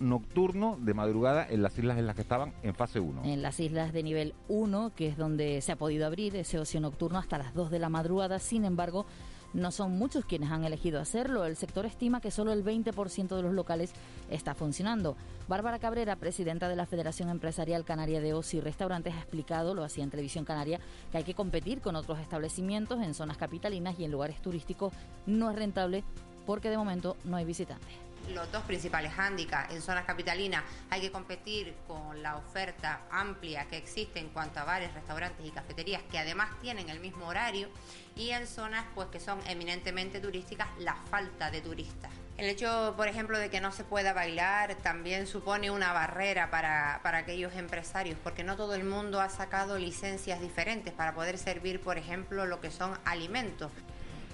nocturno 0.00 0.76
de 0.80 0.94
madrugada 0.94 1.46
en 1.48 1.62
las 1.62 1.78
islas 1.78 1.98
en 1.98 2.06
las 2.06 2.16
que 2.16 2.22
estaban 2.22 2.52
en 2.64 2.74
fase 2.74 2.98
1. 2.98 3.22
En 3.24 3.42
las 3.42 3.60
islas 3.60 3.92
de 3.92 4.02
nivel 4.02 4.34
1, 4.48 4.92
que 4.96 5.06
es 5.06 5.16
donde 5.16 5.60
se 5.60 5.70
ha 5.70 5.76
podido 5.76 6.06
abrir 6.06 6.34
ese 6.34 6.58
ocio 6.58 6.80
nocturno 6.80 7.18
hasta 7.18 7.38
las 7.38 7.54
2 7.54 7.70
de 7.70 7.78
la 7.78 7.88
madrugada. 7.88 8.40
Sin 8.40 8.64
embargo, 8.64 9.06
no 9.54 9.70
son 9.70 9.96
muchos 9.96 10.24
quienes 10.24 10.50
han 10.50 10.64
elegido 10.64 11.00
hacerlo. 11.00 11.46
El 11.46 11.56
sector 11.56 11.86
estima 11.86 12.20
que 12.20 12.30
solo 12.30 12.52
el 12.52 12.64
20% 12.64 13.36
de 13.36 13.42
los 13.42 13.54
locales 13.54 13.92
está 14.30 14.54
funcionando. 14.54 15.16
Bárbara 15.48 15.78
Cabrera, 15.78 16.16
presidenta 16.16 16.68
de 16.68 16.76
la 16.76 16.86
Federación 16.86 17.30
Empresarial 17.30 17.84
Canaria 17.84 18.20
de 18.20 18.34
Ocio 18.34 18.58
y 18.58 18.62
Restaurantes, 18.62 19.14
ha 19.14 19.20
explicado, 19.20 19.74
lo 19.74 19.84
hacía 19.84 20.04
en 20.04 20.10
televisión 20.10 20.44
canaria, 20.44 20.80
que 21.10 21.18
hay 21.18 21.24
que 21.24 21.34
competir 21.34 21.80
con 21.80 21.96
otros 21.96 22.18
establecimientos 22.18 23.00
en 23.00 23.14
zonas 23.14 23.38
capitalinas 23.38 23.98
y 23.98 24.04
en 24.04 24.10
lugares 24.10 24.42
turísticos 24.42 24.92
no 25.26 25.50
es 25.50 25.56
rentable 25.56 26.04
porque 26.46 26.68
de 26.68 26.76
momento 26.76 27.16
no 27.24 27.36
hay 27.36 27.44
visitantes 27.44 28.03
los 28.28 28.50
dos 28.52 28.62
principales 28.64 29.12
hándicaps. 29.12 29.72
En 29.72 29.82
zonas 29.82 30.04
capitalinas 30.04 30.64
hay 30.90 31.00
que 31.00 31.10
competir 31.10 31.74
con 31.86 32.22
la 32.22 32.36
oferta 32.36 33.02
amplia 33.10 33.66
que 33.66 33.76
existe 33.76 34.18
en 34.18 34.28
cuanto 34.30 34.60
a 34.60 34.64
bares, 34.64 34.92
restaurantes 34.94 35.44
y 35.46 35.50
cafeterías 35.50 36.02
que 36.10 36.18
además 36.18 36.50
tienen 36.60 36.88
el 36.88 37.00
mismo 37.00 37.26
horario 37.26 37.68
y 38.16 38.30
en 38.30 38.46
zonas 38.46 38.84
pues 38.94 39.08
que 39.08 39.20
son 39.20 39.38
eminentemente 39.48 40.20
turísticas 40.20 40.68
la 40.78 40.94
falta 41.10 41.50
de 41.50 41.60
turistas. 41.60 42.10
El 42.36 42.48
hecho, 42.48 42.94
por 42.96 43.06
ejemplo, 43.06 43.38
de 43.38 43.48
que 43.48 43.60
no 43.60 43.70
se 43.70 43.84
pueda 43.84 44.12
bailar 44.12 44.74
también 44.76 45.28
supone 45.28 45.70
una 45.70 45.92
barrera 45.92 46.50
para, 46.50 46.98
para 47.04 47.18
aquellos 47.18 47.54
empresarios, 47.54 48.18
porque 48.24 48.42
no 48.42 48.56
todo 48.56 48.74
el 48.74 48.82
mundo 48.82 49.20
ha 49.20 49.28
sacado 49.28 49.78
licencias 49.78 50.40
diferentes 50.40 50.92
para 50.92 51.14
poder 51.14 51.38
servir, 51.38 51.80
por 51.80 51.96
ejemplo, 51.96 52.44
lo 52.44 52.60
que 52.60 52.72
son 52.72 52.98
alimentos. 53.04 53.70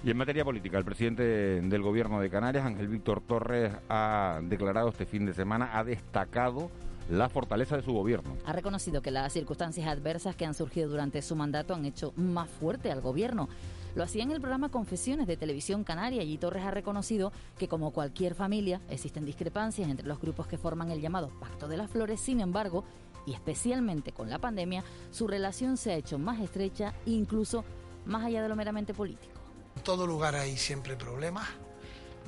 Y 0.03 0.09
en 0.09 0.17
materia 0.17 0.43
política, 0.43 0.79
el 0.79 0.83
presidente 0.83 1.21
del 1.61 1.81
Gobierno 1.83 2.19
de 2.19 2.31
Canarias, 2.31 2.65
Ángel 2.65 2.87
Víctor 2.87 3.21
Torres, 3.21 3.71
ha 3.87 4.39
declarado 4.41 4.89
este 4.89 5.05
fin 5.05 5.27
de 5.27 5.33
semana, 5.35 5.77
ha 5.77 5.83
destacado 5.83 6.71
la 7.07 7.29
fortaleza 7.29 7.77
de 7.77 7.83
su 7.83 7.93
gobierno. 7.93 8.35
Ha 8.45 8.53
reconocido 8.53 9.03
que 9.03 9.11
las 9.11 9.31
circunstancias 9.31 9.87
adversas 9.87 10.35
que 10.35 10.45
han 10.45 10.55
surgido 10.55 10.89
durante 10.89 11.21
su 11.21 11.35
mandato 11.35 11.75
han 11.75 11.85
hecho 11.85 12.13
más 12.15 12.49
fuerte 12.49 12.91
al 12.91 13.01
gobierno. 13.01 13.47
Lo 13.93 14.03
hacía 14.03 14.23
en 14.23 14.31
el 14.31 14.39
programa 14.39 14.69
Confesiones 14.69 15.27
de 15.27 15.37
Televisión 15.37 15.83
Canaria 15.83 16.23
y 16.23 16.37
Torres 16.39 16.63
ha 16.63 16.71
reconocido 16.71 17.31
que 17.59 17.67
como 17.67 17.91
cualquier 17.91 18.33
familia 18.33 18.81
existen 18.89 19.23
discrepancias 19.23 19.87
entre 19.87 20.07
los 20.07 20.19
grupos 20.19 20.47
que 20.47 20.57
forman 20.57 20.89
el 20.89 21.01
llamado 21.01 21.29
Pacto 21.39 21.67
de 21.67 21.77
las 21.77 21.91
Flores, 21.91 22.19
sin 22.19 22.39
embargo, 22.39 22.85
y 23.27 23.33
especialmente 23.33 24.13
con 24.13 24.31
la 24.31 24.39
pandemia, 24.39 24.83
su 25.11 25.27
relación 25.27 25.77
se 25.77 25.91
ha 25.91 25.95
hecho 25.95 26.17
más 26.17 26.39
estrecha, 26.39 26.95
incluso 27.05 27.63
más 28.05 28.25
allá 28.25 28.41
de 28.41 28.49
lo 28.49 28.55
meramente 28.55 28.95
político. 28.95 29.40
En 29.75 29.83
todo 29.83 30.05
lugar 30.05 30.35
hay 30.35 30.57
siempre 30.57 30.95
problemas, 30.95 31.47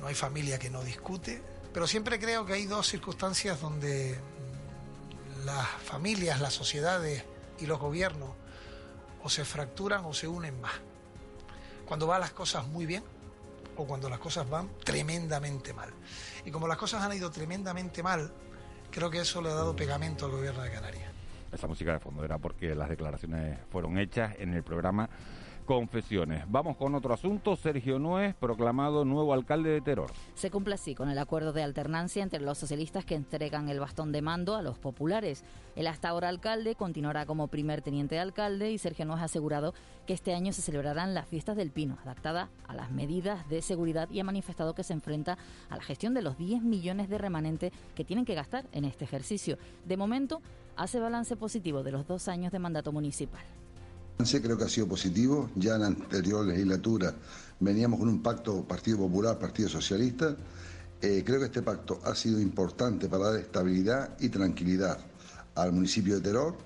no 0.00 0.06
hay 0.06 0.14
familia 0.14 0.58
que 0.58 0.70
no 0.70 0.82
discute, 0.82 1.42
pero 1.72 1.86
siempre 1.86 2.18
creo 2.18 2.46
que 2.46 2.54
hay 2.54 2.66
dos 2.66 2.88
circunstancias 2.88 3.60
donde 3.60 4.18
las 5.44 5.66
familias, 5.66 6.40
las 6.40 6.54
sociedades 6.54 7.24
y 7.58 7.66
los 7.66 7.78
gobiernos 7.78 8.30
o 9.22 9.28
se 9.28 9.44
fracturan 9.44 10.04
o 10.04 10.14
se 10.14 10.28
unen 10.28 10.60
más. 10.60 10.74
Cuando 11.86 12.06
van 12.06 12.20
las 12.20 12.32
cosas 12.32 12.66
muy 12.66 12.86
bien 12.86 13.02
o 13.76 13.86
cuando 13.86 14.08
las 14.08 14.18
cosas 14.18 14.48
van 14.48 14.68
tremendamente 14.84 15.72
mal. 15.72 15.90
Y 16.44 16.50
como 16.50 16.68
las 16.68 16.78
cosas 16.78 17.02
han 17.02 17.12
ido 17.12 17.30
tremendamente 17.30 18.02
mal, 18.02 18.32
creo 18.90 19.10
que 19.10 19.20
eso 19.20 19.42
le 19.42 19.50
ha 19.50 19.54
dado 19.54 19.74
pegamento 19.74 20.26
al 20.26 20.32
gobierno 20.32 20.62
de 20.62 20.70
Canarias. 20.70 21.10
Esa 21.52 21.66
música 21.66 21.92
de 21.92 22.00
fondo 22.00 22.24
era 22.24 22.38
porque 22.38 22.74
las 22.74 22.88
declaraciones 22.88 23.58
fueron 23.70 23.98
hechas 23.98 24.34
en 24.38 24.54
el 24.54 24.62
programa 24.62 25.08
confesiones. 25.64 26.44
Vamos 26.48 26.76
con 26.76 26.94
otro 26.94 27.14
asunto. 27.14 27.56
Sergio 27.56 27.98
Nuez, 27.98 28.34
proclamado 28.34 29.04
nuevo 29.04 29.32
alcalde 29.32 29.70
de 29.70 29.80
Teror. 29.80 30.10
Se 30.34 30.50
cumple 30.50 30.74
así 30.74 30.94
con 30.94 31.08
el 31.08 31.18
acuerdo 31.18 31.52
de 31.52 31.62
alternancia 31.62 32.22
entre 32.22 32.40
los 32.40 32.58
socialistas 32.58 33.04
que 33.04 33.14
entregan 33.14 33.68
el 33.68 33.80
bastón 33.80 34.12
de 34.12 34.22
mando 34.22 34.54
a 34.56 34.62
los 34.62 34.78
populares. 34.78 35.44
El 35.76 35.86
hasta 35.86 36.08
ahora 36.08 36.28
alcalde 36.28 36.74
continuará 36.74 37.26
como 37.26 37.48
primer 37.48 37.82
teniente 37.82 38.14
de 38.14 38.20
alcalde 38.20 38.70
y 38.70 38.78
Sergio 38.78 39.04
Nuez 39.06 39.20
ha 39.20 39.24
asegurado 39.24 39.74
que 40.06 40.12
este 40.12 40.34
año 40.34 40.52
se 40.52 40.62
celebrarán 40.62 41.14
las 41.14 41.26
fiestas 41.26 41.56
del 41.56 41.70
Pino, 41.70 41.98
adaptada 42.02 42.48
a 42.68 42.74
las 42.74 42.90
medidas 42.90 43.48
de 43.48 43.62
seguridad 43.62 44.08
y 44.10 44.20
ha 44.20 44.24
manifestado 44.24 44.74
que 44.74 44.84
se 44.84 44.92
enfrenta 44.92 45.38
a 45.70 45.76
la 45.76 45.82
gestión 45.82 46.14
de 46.14 46.22
los 46.22 46.38
10 46.38 46.62
millones 46.62 47.08
de 47.08 47.18
remanentes 47.18 47.72
que 47.94 48.04
tienen 48.04 48.24
que 48.24 48.34
gastar 48.34 48.66
en 48.72 48.84
este 48.84 49.04
ejercicio. 49.04 49.58
De 49.84 49.96
momento, 49.96 50.42
hace 50.76 51.00
balance 51.00 51.36
positivo 51.36 51.82
de 51.82 51.92
los 51.92 52.06
dos 52.06 52.28
años 52.28 52.52
de 52.52 52.58
mandato 52.58 52.92
municipal. 52.92 53.44
Creo 54.16 54.56
que 54.56 54.64
ha 54.64 54.68
sido 54.68 54.88
positivo. 54.88 55.50
Ya 55.54 55.74
en 55.74 55.80
la 55.82 55.86
anterior 55.88 56.46
legislatura 56.46 57.14
veníamos 57.60 57.98
con 57.98 58.08
un 58.08 58.22
pacto 58.22 58.64
Partido 58.64 58.98
Popular, 58.98 59.38
Partido 59.38 59.68
Socialista. 59.68 60.36
Eh, 61.00 61.22
creo 61.24 61.38
que 61.40 61.46
este 61.46 61.62
pacto 61.62 62.00
ha 62.04 62.14
sido 62.14 62.40
importante 62.40 63.08
para 63.08 63.30
dar 63.30 63.40
estabilidad 63.40 64.16
y 64.20 64.30
tranquilidad 64.30 64.98
al 65.54 65.72
municipio 65.72 66.14
de 66.14 66.20
Teror 66.22 66.56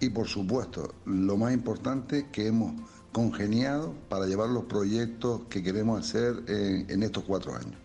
y, 0.00 0.08
por 0.08 0.26
supuesto, 0.26 0.94
lo 1.04 1.36
más 1.36 1.52
importante, 1.52 2.28
que 2.32 2.46
hemos 2.46 2.72
congeniado 3.12 3.94
para 4.08 4.26
llevar 4.26 4.48
los 4.48 4.64
proyectos 4.64 5.42
que 5.50 5.62
queremos 5.62 6.00
hacer 6.00 6.42
en 6.48 7.02
estos 7.02 7.24
cuatro 7.24 7.54
años. 7.54 7.81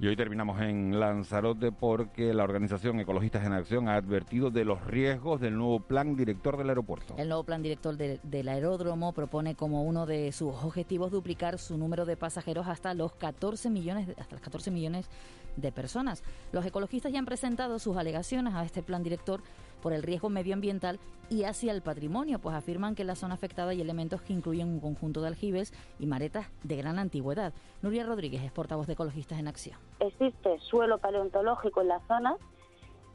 Y 0.00 0.06
hoy 0.06 0.14
terminamos 0.14 0.60
en 0.60 1.00
Lanzarote 1.00 1.72
porque 1.72 2.32
la 2.32 2.44
organización 2.44 3.00
Ecologistas 3.00 3.44
en 3.44 3.52
Acción 3.52 3.88
ha 3.88 3.96
advertido 3.96 4.48
de 4.48 4.64
los 4.64 4.86
riesgos 4.86 5.40
del 5.40 5.56
nuevo 5.56 5.80
plan 5.80 6.14
director 6.14 6.56
del 6.56 6.68
aeropuerto. 6.68 7.16
El 7.18 7.28
nuevo 7.28 7.42
plan 7.42 7.62
director 7.62 7.96
del 7.96 8.48
aeródromo 8.48 9.12
propone 9.12 9.56
como 9.56 9.82
uno 9.82 10.06
de 10.06 10.30
sus 10.30 10.54
objetivos 10.54 11.10
duplicar 11.10 11.58
su 11.58 11.76
número 11.76 12.06
de 12.06 12.16
pasajeros 12.16 12.68
hasta 12.68 12.94
los 12.94 13.12
14 13.14 13.70
millones, 13.70 14.08
hasta 14.18 14.36
los 14.36 14.42
14 14.42 14.70
millones 14.70 15.10
de 15.60 15.72
personas. 15.72 16.22
Los 16.52 16.64
ecologistas 16.64 17.12
ya 17.12 17.18
han 17.18 17.26
presentado 17.26 17.78
sus 17.78 17.96
alegaciones 17.96 18.54
a 18.54 18.64
este 18.64 18.82
plan 18.82 19.02
director 19.02 19.40
por 19.82 19.92
el 19.92 20.02
riesgo 20.02 20.28
medioambiental 20.28 20.98
y 21.30 21.44
hacia 21.44 21.72
el 21.72 21.82
patrimonio, 21.82 22.38
pues 22.38 22.54
afirman 22.54 22.94
que 22.94 23.04
la 23.04 23.14
zona 23.14 23.34
afectada 23.34 23.70
hay 23.70 23.80
elementos 23.80 24.22
que 24.22 24.32
incluyen 24.32 24.68
un 24.68 24.80
conjunto 24.80 25.20
de 25.20 25.28
aljibes 25.28 25.72
y 25.98 26.06
maretas 26.06 26.46
de 26.64 26.76
gran 26.76 26.98
antigüedad. 26.98 27.52
Nuria 27.82 28.04
Rodríguez 28.04 28.42
es 28.42 28.50
portavoz 28.50 28.86
de 28.86 28.94
Ecologistas 28.94 29.38
en 29.38 29.48
Acción. 29.48 29.78
Existe 30.00 30.58
suelo 30.60 30.98
paleontológico 30.98 31.80
en 31.82 31.88
la 31.88 32.00
zona 32.08 32.36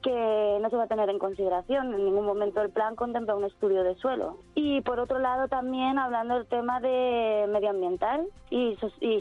que 0.02 0.60
no 0.62 0.70
se 0.70 0.76
va 0.76 0.84
a 0.84 0.88
tener 0.88 1.10
en 1.10 1.18
consideración. 1.18 1.94
En 1.94 2.06
ningún 2.06 2.26
momento 2.26 2.62
el 2.62 2.70
plan 2.70 2.96
contempla 2.96 3.36
un 3.36 3.46
estudio 3.46 3.84
de 3.84 3.96
suelo. 3.96 4.38
Y 4.54 4.82
por 4.82 5.00
otro 5.00 5.18
lado 5.18 5.48
también 5.48 5.98
hablando 5.98 6.36
del 6.36 6.46
tema 6.46 6.80
de 6.82 7.48
medioambiental 7.50 8.28
y 8.50 8.76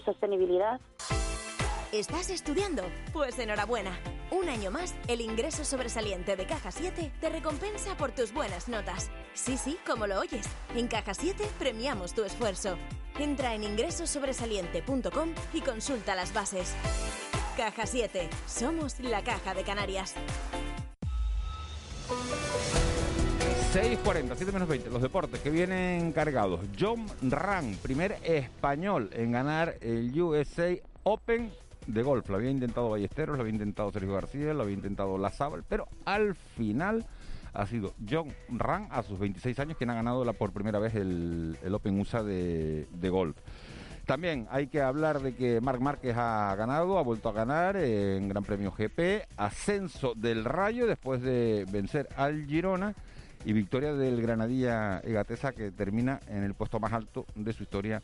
sostenibilidad. 0.05 0.81
¿Estás 1.93 2.31
estudiando? 2.31 2.85
Pues 3.13 3.39
enhorabuena. 3.39 3.91
Un 4.31 4.49
año 4.49 4.71
más, 4.71 4.95
el 5.09 5.21
ingreso 5.21 5.63
sobresaliente 5.63 6.37
de 6.37 6.47
Caja 6.47 6.73
7 6.73 7.13
te 7.21 7.29
recompensa 7.29 7.95
por 7.99 8.13
tus 8.13 8.33
buenas 8.33 8.67
notas. 8.67 9.11
Sí, 9.35 9.59
sí, 9.59 9.77
como 9.87 10.07
lo 10.07 10.19
oyes. 10.19 10.47
En 10.75 10.89
Caja 10.89 11.13
7 11.13 11.45
premiamos 11.59 12.15
tu 12.15 12.25
esfuerzo. 12.25 12.79
Entra 13.19 13.55
en 13.55 13.65
ingresosobresaliente.com 13.65 15.35
y 15.53 15.61
consulta 15.61 16.15
las 16.15 16.33
bases. 16.33 16.73
Caja 17.59 17.85
7. 17.85 18.31
Somos 18.47 18.99
la 19.01 19.23
Caja 19.23 19.53
de 19.53 19.63
Canarias. 19.63 20.15
6.40, 23.75 24.33
7 24.35 24.51
menos 24.51 24.69
20, 24.69 24.89
los 24.89 25.03
deportes 25.03 25.41
que 25.41 25.51
vienen 25.51 26.13
cargados. 26.13 26.61
John 26.81 27.07
Ram, 27.21 27.77
primer 27.83 28.13
español 28.23 29.11
en 29.13 29.31
ganar 29.33 29.77
el 29.83 30.19
USA 30.19 30.75
Open 31.03 31.53
de 31.87 32.03
golf. 32.03 32.29
Lo 32.29 32.37
había 32.37 32.51
intentado 32.51 32.91
Ballesteros, 32.91 33.37
lo 33.37 33.43
había 33.43 33.55
intentado 33.55 33.91
Sergio 33.91 34.15
García, 34.15 34.55
lo 34.55 34.63
había 34.63 34.75
intentado 34.75 35.19
Lazábal, 35.19 35.65
pero 35.69 35.89
al 36.05 36.35
final 36.35 37.05
ha 37.53 37.67
sido 37.67 37.95
John 38.09 38.33
Ram 38.49 38.89
a 38.91 39.03
sus 39.03 39.19
26 39.19 39.59
años 39.59 39.77
quien 39.77 39.91
ha 39.91 39.95
ganado 39.95 40.25
la, 40.25 40.33
por 40.33 40.53
primera 40.53 40.79
vez 40.79 40.95
el, 40.95 41.57
el 41.63 41.75
Open 41.75 41.99
USA 42.01 42.23
de, 42.23 42.87
de 42.93 43.09
golf. 43.11 43.37
También 44.07 44.49
hay 44.51 44.67
que 44.67 44.81
hablar 44.81 45.21
de 45.21 45.35
que 45.35 45.61
Marc 45.61 45.81
Márquez 45.81 46.17
ha 46.17 46.55
ganado, 46.57 46.99
ha 46.99 47.03
vuelto 47.03 47.29
a 47.29 47.33
ganar 47.33 47.77
en 47.77 48.29
Gran 48.29 48.43
Premio 48.43 48.73
GP, 48.73 49.29
ascenso 49.37 50.15
del 50.17 50.45
Rayo 50.45 50.87
después 50.87 51.23
de 51.23 51.67
vencer 51.71 52.09
al 52.17 52.47
Girona 52.47 52.95
y 53.45 53.53
victoria 53.53 53.93
del 53.93 54.21
Granadilla 54.21 54.99
Egatesa 55.01 55.53
que 55.53 55.71
termina 55.71 56.21
en 56.27 56.43
el 56.43 56.55
puesto 56.55 56.81
más 56.81 56.93
alto 56.93 57.27
de 57.37 57.53
su 57.53 57.63
historia 57.63 58.03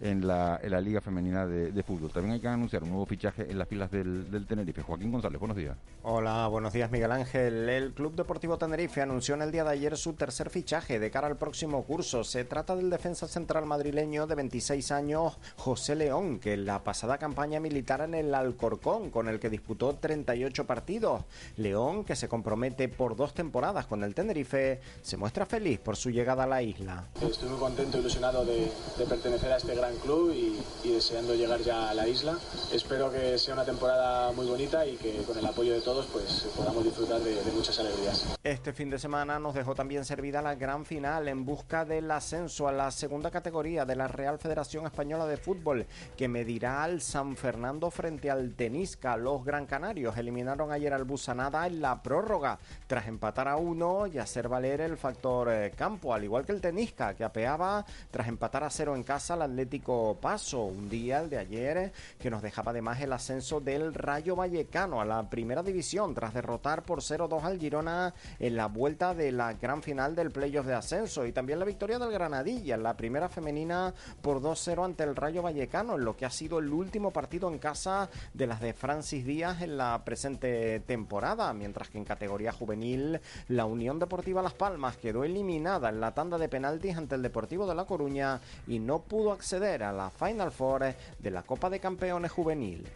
en 0.00 0.26
la, 0.26 0.60
en 0.62 0.70
la 0.70 0.80
Liga 0.80 1.00
Femenina 1.00 1.46
de, 1.46 1.72
de 1.72 1.82
Fútbol. 1.82 2.10
También 2.10 2.34
hay 2.34 2.40
que 2.40 2.48
anunciar 2.48 2.82
un 2.82 2.90
nuevo 2.90 3.06
fichaje 3.06 3.50
en 3.50 3.58
las 3.58 3.68
filas 3.68 3.90
del, 3.90 4.30
del 4.30 4.46
Tenerife. 4.46 4.82
Joaquín 4.82 5.10
González, 5.10 5.38
buenos 5.38 5.56
días. 5.56 5.76
Hola, 6.02 6.46
buenos 6.48 6.72
días 6.72 6.90
Miguel 6.90 7.12
Ángel. 7.12 7.68
El 7.68 7.92
Club 7.92 8.14
Deportivo 8.14 8.58
Tenerife 8.58 9.02
anunció 9.02 9.34
en 9.34 9.42
el 9.42 9.52
día 9.52 9.64
de 9.64 9.70
ayer 9.70 9.96
su 9.96 10.14
tercer 10.14 10.50
fichaje 10.50 10.98
de 10.98 11.10
cara 11.10 11.26
al 11.26 11.36
próximo 11.36 11.84
curso. 11.84 12.24
Se 12.24 12.44
trata 12.44 12.76
del 12.76 12.90
defensa 12.90 13.26
central 13.26 13.66
madrileño 13.66 14.26
de 14.26 14.34
26 14.34 14.92
años, 14.92 15.38
José 15.56 15.96
León, 15.96 16.38
que 16.38 16.54
en 16.54 16.64
la 16.64 16.84
pasada 16.84 17.18
campaña 17.18 17.60
militar 17.60 18.00
en 18.00 18.14
el 18.14 18.34
Alcorcón, 18.34 19.10
con 19.10 19.28
el 19.28 19.40
que 19.40 19.50
disputó 19.50 19.94
38 19.94 20.66
partidos. 20.66 21.24
León, 21.56 22.04
que 22.04 22.16
se 22.16 22.28
compromete 22.28 22.88
por 22.88 23.16
dos 23.16 23.34
temporadas 23.34 23.86
con 23.86 24.04
el 24.04 24.14
Tenerife, 24.14 24.80
se 25.02 25.16
muestra 25.16 25.46
feliz 25.46 25.80
por 25.80 25.96
su 25.96 26.10
llegada 26.10 26.44
a 26.44 26.46
la 26.46 26.62
isla. 26.62 27.08
Estoy 27.20 27.48
muy 27.48 27.58
contento, 27.58 27.98
ilusionado 27.98 28.44
de, 28.44 28.70
de 28.96 29.04
pertenecer 29.06 29.52
a 29.52 29.56
este 29.56 29.74
gran 29.74 29.87
club 29.96 30.32
y, 30.32 30.58
y 30.84 30.92
deseando 30.92 31.34
llegar 31.34 31.60
ya 31.60 31.90
a 31.90 31.94
la 31.94 32.06
isla. 32.06 32.38
Espero 32.72 33.10
que 33.10 33.38
sea 33.38 33.54
una 33.54 33.64
temporada 33.64 34.32
muy 34.32 34.46
bonita 34.46 34.86
y 34.86 34.96
que 34.96 35.22
con 35.22 35.38
el 35.38 35.46
apoyo 35.46 35.72
de 35.72 35.80
todos 35.80 36.06
pues 36.06 36.48
podamos 36.56 36.84
disfrutar 36.84 37.20
de, 37.20 37.34
de 37.42 37.52
muchas 37.52 37.78
alegrías. 37.78 38.26
Este 38.42 38.72
fin 38.72 38.90
de 38.90 38.98
semana 38.98 39.38
nos 39.38 39.54
dejó 39.54 39.74
también 39.74 40.04
servida 40.04 40.42
la 40.42 40.54
gran 40.54 40.84
final 40.84 41.28
en 41.28 41.44
busca 41.44 41.84
del 41.84 42.10
ascenso 42.10 42.68
a 42.68 42.72
la 42.72 42.90
segunda 42.90 43.30
categoría 43.30 43.84
de 43.84 43.96
la 43.96 44.08
Real 44.08 44.38
Federación 44.38 44.86
Española 44.86 45.26
de 45.26 45.36
Fútbol, 45.36 45.86
que 46.16 46.28
medirá 46.28 46.82
al 46.82 47.00
San 47.00 47.36
Fernando 47.36 47.90
frente 47.90 48.30
al 48.30 48.54
Tenisca. 48.54 49.16
Los 49.16 49.44
Gran 49.44 49.66
Canarios 49.66 50.16
eliminaron 50.16 50.72
ayer 50.72 50.92
al 50.92 51.04
Busanada 51.04 51.66
en 51.66 51.80
la 51.80 52.02
prórroga, 52.02 52.58
tras 52.86 53.06
empatar 53.06 53.48
a 53.48 53.56
uno 53.56 54.06
y 54.06 54.18
hacer 54.18 54.48
valer 54.48 54.80
el 54.80 54.96
factor 54.96 55.48
eh, 55.50 55.72
campo, 55.76 56.12
al 56.12 56.24
igual 56.24 56.44
que 56.44 56.52
el 56.52 56.60
Tenisca, 56.60 57.14
que 57.14 57.24
apeaba 57.24 57.84
tras 58.10 58.28
empatar 58.28 58.64
a 58.64 58.70
cero 58.70 58.96
en 58.96 59.02
casa 59.02 59.34
al 59.34 59.42
Atlético 59.42 59.77
Paso. 60.20 60.64
Un 60.64 60.88
día, 60.88 61.20
el 61.20 61.30
de 61.30 61.38
ayer, 61.38 61.76
eh, 61.76 61.92
que 62.18 62.30
nos 62.30 62.42
dejaba 62.42 62.72
además 62.72 63.00
el 63.00 63.12
ascenso 63.12 63.60
del 63.60 63.94
Rayo 63.94 64.36
Vallecano 64.36 65.00
a 65.00 65.04
la 65.04 65.28
primera 65.30 65.62
división, 65.62 66.14
tras 66.14 66.34
derrotar 66.34 66.82
por 66.82 67.00
0-2 67.00 67.44
al 67.44 67.58
Girona 67.58 68.12
en 68.38 68.56
la 68.56 68.66
vuelta 68.66 69.14
de 69.14 69.32
la 69.32 69.54
gran 69.54 69.82
final 69.82 70.14
del 70.14 70.30
playoff 70.30 70.66
de 70.66 70.74
ascenso. 70.74 71.24
Y 71.24 71.32
también 71.32 71.58
la 71.58 71.64
victoria 71.64 71.98
del 71.98 72.12
Granadilla 72.12 72.74
en 72.74 72.82
la 72.82 72.96
primera 72.96 73.28
femenina 73.28 73.94
por 74.20 74.40
2-0 74.40 74.84
ante 74.84 75.04
el 75.04 75.16
Rayo 75.16 75.42
Vallecano, 75.42 75.94
en 75.94 76.04
lo 76.04 76.16
que 76.16 76.26
ha 76.26 76.30
sido 76.30 76.58
el 76.58 76.72
último 76.72 77.12
partido 77.12 77.48
en 77.50 77.58
casa 77.58 78.10
de 78.34 78.46
las 78.46 78.60
de 78.60 78.74
Francis 78.74 79.24
Díaz 79.24 79.62
en 79.62 79.76
la 79.76 80.04
presente 80.04 80.80
temporada. 80.80 81.52
Mientras 81.52 81.88
que 81.88 81.98
en 81.98 82.04
categoría 82.04 82.52
juvenil, 82.52 83.20
la 83.48 83.64
Unión 83.64 83.98
Deportiva 83.98 84.42
Las 84.42 84.54
Palmas 84.54 84.96
quedó 84.96 85.24
eliminada 85.24 85.88
en 85.88 86.00
la 86.00 86.14
tanda 86.14 86.38
de 86.38 86.48
penaltis 86.48 86.96
ante 86.96 87.14
el 87.14 87.22
Deportivo 87.22 87.66
de 87.66 87.74
La 87.74 87.84
Coruña 87.84 88.40
y 88.66 88.78
no 88.78 89.00
pudo 89.00 89.32
acceder 89.32 89.67
a 89.68 89.92
la 89.92 90.10
Final 90.10 90.50
Four 90.50 90.94
de 91.18 91.30
la 91.30 91.42
Copa 91.42 91.68
de 91.68 91.78
Campeones 91.78 92.32
Juvenil. 92.32 92.88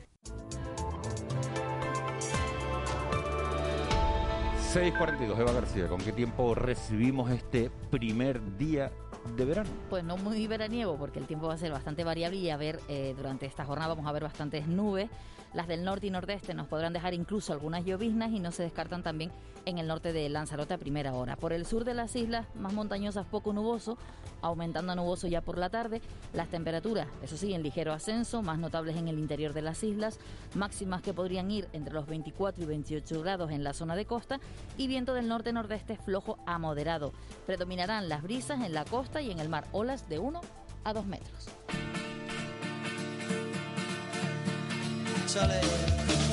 6.42, 4.73 5.39
Eva 5.39 5.53
García, 5.53 5.87
¿con 5.87 6.01
qué 6.01 6.13
tiempo 6.13 6.55
recibimos 6.55 7.31
este 7.31 7.69
primer 7.91 8.57
día 8.57 8.91
de 9.37 9.45
verano? 9.45 9.69
Pues 9.91 10.03
no 10.03 10.17
muy 10.17 10.47
veraniego, 10.47 10.97
porque 10.97 11.19
el 11.19 11.27
tiempo 11.27 11.47
va 11.47 11.55
a 11.55 11.59
ser 11.59 11.71
bastante 11.71 12.05
variable 12.05 12.39
y 12.39 12.49
a 12.49 12.57
ver, 12.57 12.81
eh, 12.89 13.13
durante 13.15 13.45
esta 13.45 13.67
jornada 13.67 13.89
vamos 13.95 14.07
a 14.07 14.13
ver 14.13 14.23
bastantes 14.23 14.67
nubes. 14.67 15.11
Las 15.55 15.69
del 15.69 15.85
norte 15.85 16.07
y 16.07 16.11
nordeste 16.11 16.55
nos 16.55 16.67
podrán 16.67 16.93
dejar 16.93 17.13
incluso 17.13 17.53
algunas 17.53 17.85
lloviznas 17.85 18.31
y 18.33 18.41
no 18.41 18.53
se 18.53 18.63
descartan 18.63 19.03
también 19.03 19.31
en 19.67 19.79
el 19.79 19.87
norte 19.87 20.13
de 20.13 20.29
Lanzarote 20.29 20.75
a 20.75 20.79
primera 20.79 21.13
hora. 21.15 21.37
Por 21.37 21.53
el 21.53 21.67
sur 21.67 21.85
de 21.85 21.95
las 21.95 22.17
islas 22.17 22.47
más 22.55 22.73
montañosas 22.73 23.27
poco 23.27 23.53
nuboso, 23.53 23.99
aumentando 24.41 24.93
a 24.93 24.95
nuboso 24.95 25.29
ya 25.29 25.41
por 25.41 25.59
la 25.59 25.71
tarde. 25.71 26.01
Las 26.33 26.49
temperaturas, 26.49 27.07
eso 27.23 27.37
sí, 27.37 27.53
en 27.53 27.63
ligero 27.63 27.93
ascenso, 27.93 28.43
más 28.43 28.59
notables 28.59 28.97
en 28.97 29.09
el 29.09 29.19
interior 29.19 29.53
de 29.53 29.63
las 29.63 29.85
islas, 29.85 30.19
máximas 30.55 31.03
que 31.03 31.15
podrían 31.15 31.51
ir 31.51 31.69
entre 31.73 31.95
los 31.95 32.07
24 32.07 32.63
y 32.63 32.67
28 32.67 33.23
grados 33.23 33.51
en 33.51 33.63
la 33.63 33.75
zona 33.75 33.95
de 33.95 34.07
costa 34.07 34.41
y 34.79 34.87
viento 34.87 35.15
del 35.15 35.29
norte-nordeste 35.29 35.97
flojo 35.97 36.39
a 36.47 36.59
moderado. 36.59 37.13
Predominarán 37.47 38.09
las 38.09 38.23
brisas 38.23 38.61
en 38.63 38.73
la 38.73 38.85
costa 38.85 39.21
y 39.21 39.31
en 39.31 39.39
el 39.39 39.49
mar, 39.49 39.65
olas 39.73 40.09
de 40.09 40.19
1 40.19 40.41
a 40.85 40.93
2 40.93 41.07
metros. 41.07 41.49
Tú 45.33 46.32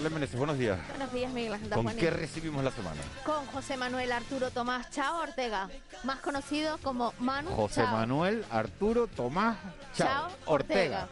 Marlene 0.00 0.14
Meneses, 0.14 0.38
buenos 0.38 0.56
días. 0.56 0.78
Buenos 0.88 1.12
días, 1.12 1.30
Miguel 1.30 1.52
Ángel 1.52 1.70
¿Con 1.70 1.86
qué 1.94 2.08
recibimos 2.08 2.64
la 2.64 2.70
semana? 2.70 3.02
Con 3.22 3.44
José 3.48 3.76
Manuel 3.76 4.10
Arturo 4.12 4.50
Tomás 4.50 4.88
Chao 4.90 5.20
Ortega, 5.20 5.68
más 6.04 6.20
conocido 6.20 6.78
como 6.78 7.12
Manu 7.18 7.50
José 7.50 7.82
Chao. 7.82 7.92
Manuel 7.92 8.42
Arturo 8.50 9.08
Tomás 9.08 9.58
Chao, 9.94 10.08
Chao 10.08 10.30
Ortega. 10.46 11.06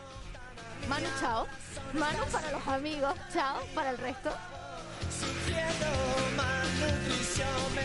Manu 0.88 1.07
Chao. 1.21 1.47
Manu 1.92 2.25
para 2.33 2.50
los 2.50 2.66
amigos, 2.66 3.14
Chao 3.30 3.59
para 3.75 3.90
el 3.90 3.99
resto. 3.99 4.30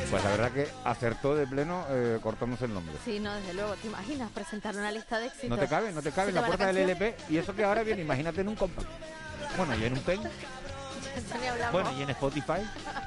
Pues 0.10 0.24
la 0.24 0.30
verdad 0.30 0.52
que 0.52 0.70
acertó 0.86 1.36
de 1.36 1.46
pleno 1.48 1.86
eh, 1.90 2.20
cortándose 2.24 2.64
el 2.64 2.74
nombre. 2.74 2.96
Sí, 3.04 3.20
no, 3.20 3.34
desde 3.34 3.54
luego, 3.56 3.74
¿te 3.76 3.88
imaginas 3.88 4.32
presentar 4.32 4.74
una 4.74 4.90
lista 4.90 5.20
de 5.20 5.26
éxitos? 5.26 5.50
No 5.50 5.58
te 5.58 5.68
cabe, 5.68 5.92
no 5.92 6.02
te 6.02 6.14
cabe 6.14 6.30
en 6.30 6.36
la 6.36 6.46
puerta 6.46 6.68
del. 6.68 6.78
LP 6.90 7.18
y 7.30 7.36
eso 7.36 7.54
que 7.54 7.66
ahora 7.66 7.84
viene, 7.84 8.04
imagínate 8.04 8.40
en 8.40 8.48
un 8.48 8.56
compact. 8.56 8.88
Bueno, 9.58 9.76
y 9.76 9.84
en 9.84 9.94
un 9.94 10.00
pen. 10.00 10.22
Bueno, 11.72 11.92
y 11.98 12.02
en 12.04 12.10
Spotify. 12.12 12.62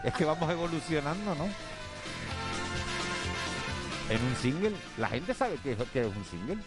Es 0.04 0.14
que 0.14 0.24
vamos 0.24 0.50
evolucionando, 0.50 1.34
¿no? 1.34 1.48
En 4.08 4.24
un 4.24 4.36
single, 4.36 4.72
la 4.98 5.08
gente 5.08 5.34
sabe 5.34 5.56
que 5.56 5.72
es, 5.72 5.78
que 5.92 6.00
es 6.02 6.06
un 6.06 6.24
single. 6.24 6.58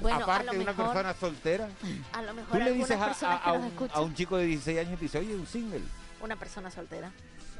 Bueno, 0.00 0.24
Aparte 0.24 0.50
de 0.50 0.56
una 0.58 0.72
mejor- 0.72 0.86
persona 0.86 1.14
soltera, 1.14 1.68
A 2.12 2.22
lo 2.22 2.34
mejor 2.34 2.58
tú 2.58 2.64
le 2.64 2.72
dices 2.72 2.98
a, 3.00 3.52
un, 3.52 3.66
escuchan, 3.66 3.96
a 3.96 4.00
un 4.00 4.14
chico 4.14 4.36
de 4.36 4.46
16 4.46 4.78
años 4.80 4.92
y 4.94 4.96
te 4.96 5.02
dice, 5.04 5.18
oye, 5.18 5.34
un 5.36 5.46
single. 5.46 5.82
una 6.20 6.34
persona 6.36 6.70
soltera. 6.70 7.10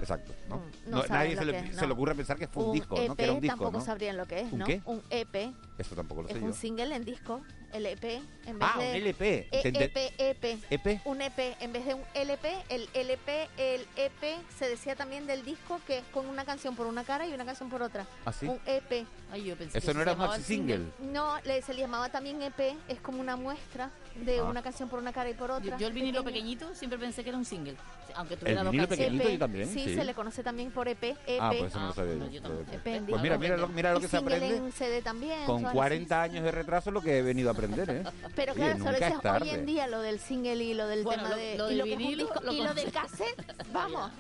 Exacto, 0.04 0.32
¿no? 0.49 0.56
Mm, 0.58 0.90
No, 0.90 0.96
no 1.02 1.06
nadie 1.08 1.34
lo 1.34 1.40
se 1.40 1.44
le, 1.46 1.52
que 1.52 1.58
es, 1.70 1.75
se 1.75 1.80
no. 1.82 1.87
le 1.88 1.92
ocurre 1.94 2.14
pensar 2.14 2.37
que 2.38 2.46
fue 2.49 2.62
un, 2.62 2.68
un 2.70 2.75
disco, 2.75 2.96
EP 2.96 3.08
¿no? 3.08 3.16
Que 3.16 3.25
era 3.25 3.32
un 3.32 3.40
disco, 3.40 3.56
tampoco 3.56 3.78
¿no? 3.78 3.84
sabrían 3.84 4.16
lo 4.16 4.26
que 4.26 4.40
es, 4.40 4.52
¿Un 4.52 4.58
¿no? 4.61 4.66
qué? 4.66 4.80
Un 4.84 5.02
EP 5.11 5.52
Eso 5.78 5.94
tampoco 5.94 6.23
lo 6.23 6.28
es 6.28 6.34
sé 6.34 6.40
un 6.40 6.54
single 6.54 6.94
en 6.94 7.04
disco. 7.04 7.40
el 7.73 7.87
EP, 7.87 8.04
en 8.46 8.58
vez 8.58 8.68
Ah, 8.73 8.78
de... 8.78 8.88
un 8.90 8.94
LP. 8.96 9.49
E- 9.50 9.62
Te 9.62 9.68
ente- 9.68 9.84
EP, 9.84 10.14
EP. 10.44 10.58
EP. 10.70 11.00
Un 11.06 11.20
EP, 11.23 11.56
en 11.61 11.73
vez 11.73 11.84
de 11.87 11.94
un 11.94 12.02
LP, 12.14 12.54
el 12.68 12.88
LP, 12.94 13.49
el 13.58 13.84
EP 13.96 14.38
se 14.56 14.68
decía 14.68 14.94
también 14.94 15.26
del 15.26 15.44
disco 15.44 15.80
que 15.87 15.99
es 15.99 16.04
con 16.12 16.26
una 16.26 16.44
canción 16.44 16.76
por 16.76 16.87
una 16.87 17.02
cara 17.02 17.26
y 17.26 17.32
una 17.34 17.44
canción 17.44 17.68
por 17.70 17.82
otra. 17.82 18.06
¿Ah, 18.25 18.32
sí? 18.32 18.46
Un 18.46 18.61
EP. 18.66 19.04
Ay, 19.32 19.44
yo 19.44 19.56
pensé 19.56 19.78
Eso 19.78 19.88
que 19.88 19.94
no 19.94 20.04
se 20.04 20.11
era 20.11 20.14
maxi 20.14 20.37
el 20.38 20.44
single. 20.44 20.84
No, 21.00 21.40
le, 21.44 21.62
se 21.62 21.75
le 21.75 21.80
llamaba 21.80 22.08
también 22.11 22.40
EP, 22.42 22.76
es 22.88 23.00
como 23.00 23.20
una 23.20 23.34
muestra 23.37 23.90
de 24.14 24.38
Ah. 24.38 24.44
una 24.44 24.62
canción 24.62 24.88
por 24.88 24.99
una 25.00 25.12
cara 25.12 25.28
y 25.30 25.35
por 25.35 25.50
otra. 25.50 25.73
Yo, 25.73 25.78
yo 25.78 25.87
el 25.88 25.92
vinilo 25.92 26.23
pequeño. 26.23 26.44
pequeñito 26.59 26.75
siempre 26.75 26.99
pensé 26.99 27.23
que 27.25 27.30
era 27.30 27.38
un 27.38 27.44
single, 27.44 27.76
aunque 28.14 28.37
tuviera 28.37 28.62
dos 28.62 28.71
vinilo 28.71 28.88
canciones. 28.88 29.12
pequeñito 29.12 29.33
yo 29.33 29.38
también, 29.38 29.68
Sí, 29.68 29.85
sí. 29.85 29.94
se 29.94 30.04
le 30.04 30.14
conoce 30.14 30.42
también 30.42 30.71
por 30.71 30.87
EP. 30.88 31.02
EP. 31.26 31.38
Ah, 31.40 31.50
pues 31.59 31.71
eso 31.71 31.80
no 31.80 31.87
lo 31.88 31.92
sabía 31.94 32.14
no, 32.14 32.30
yo. 32.30 32.40
EP 32.73 32.87
en 32.97 33.06
Pues 33.06 33.23
mira, 33.23 33.38
mira 33.38 33.56
lo, 33.56 33.68
mira 33.68 33.92
lo 33.92 33.99
Y 33.99 34.02
que 34.02 34.09
se 34.09 34.16
aprende. 34.16 34.56
en 34.56 34.73
CD 34.73 35.02
también. 35.02 35.44
Con 35.47 35.62
son 35.62 35.73
40 35.73 36.23
años 36.23 36.44
de 36.44 36.50
retraso 36.52 36.90
lo 36.90 37.00
que 37.02 37.18
he 37.18 37.23
venido 37.23 37.49
a 37.50 37.52
aprender, 37.52 37.90
¿eh? 37.90 38.04
Pero 38.37 38.54
claro, 38.54 38.73
solo 38.78 38.92
nunca 38.92 38.99
dices 39.06 39.14
es 39.16 39.21
tarde. 39.21 39.49
hoy 39.50 39.54
en 39.56 39.66
día 39.66 39.87
lo 39.88 40.00
del 40.00 40.21
single 40.21 40.62
y 40.62 40.75
lo 40.75 40.87
del 40.87 41.02
Bueno, 41.02 41.23
tema 41.25 41.35
lo- 41.35 41.42
de 41.42 41.59
lo 41.59 41.71
y 41.71 41.76
del 41.76 41.99
vinilo 41.99 42.25
disco 42.25 42.40
lo 42.42 42.52
y 42.52 42.56
lo 42.62 42.75
de 42.75 42.85
conoce. 42.85 42.92
cassette. 42.92 43.56
Vamos. 43.73 44.11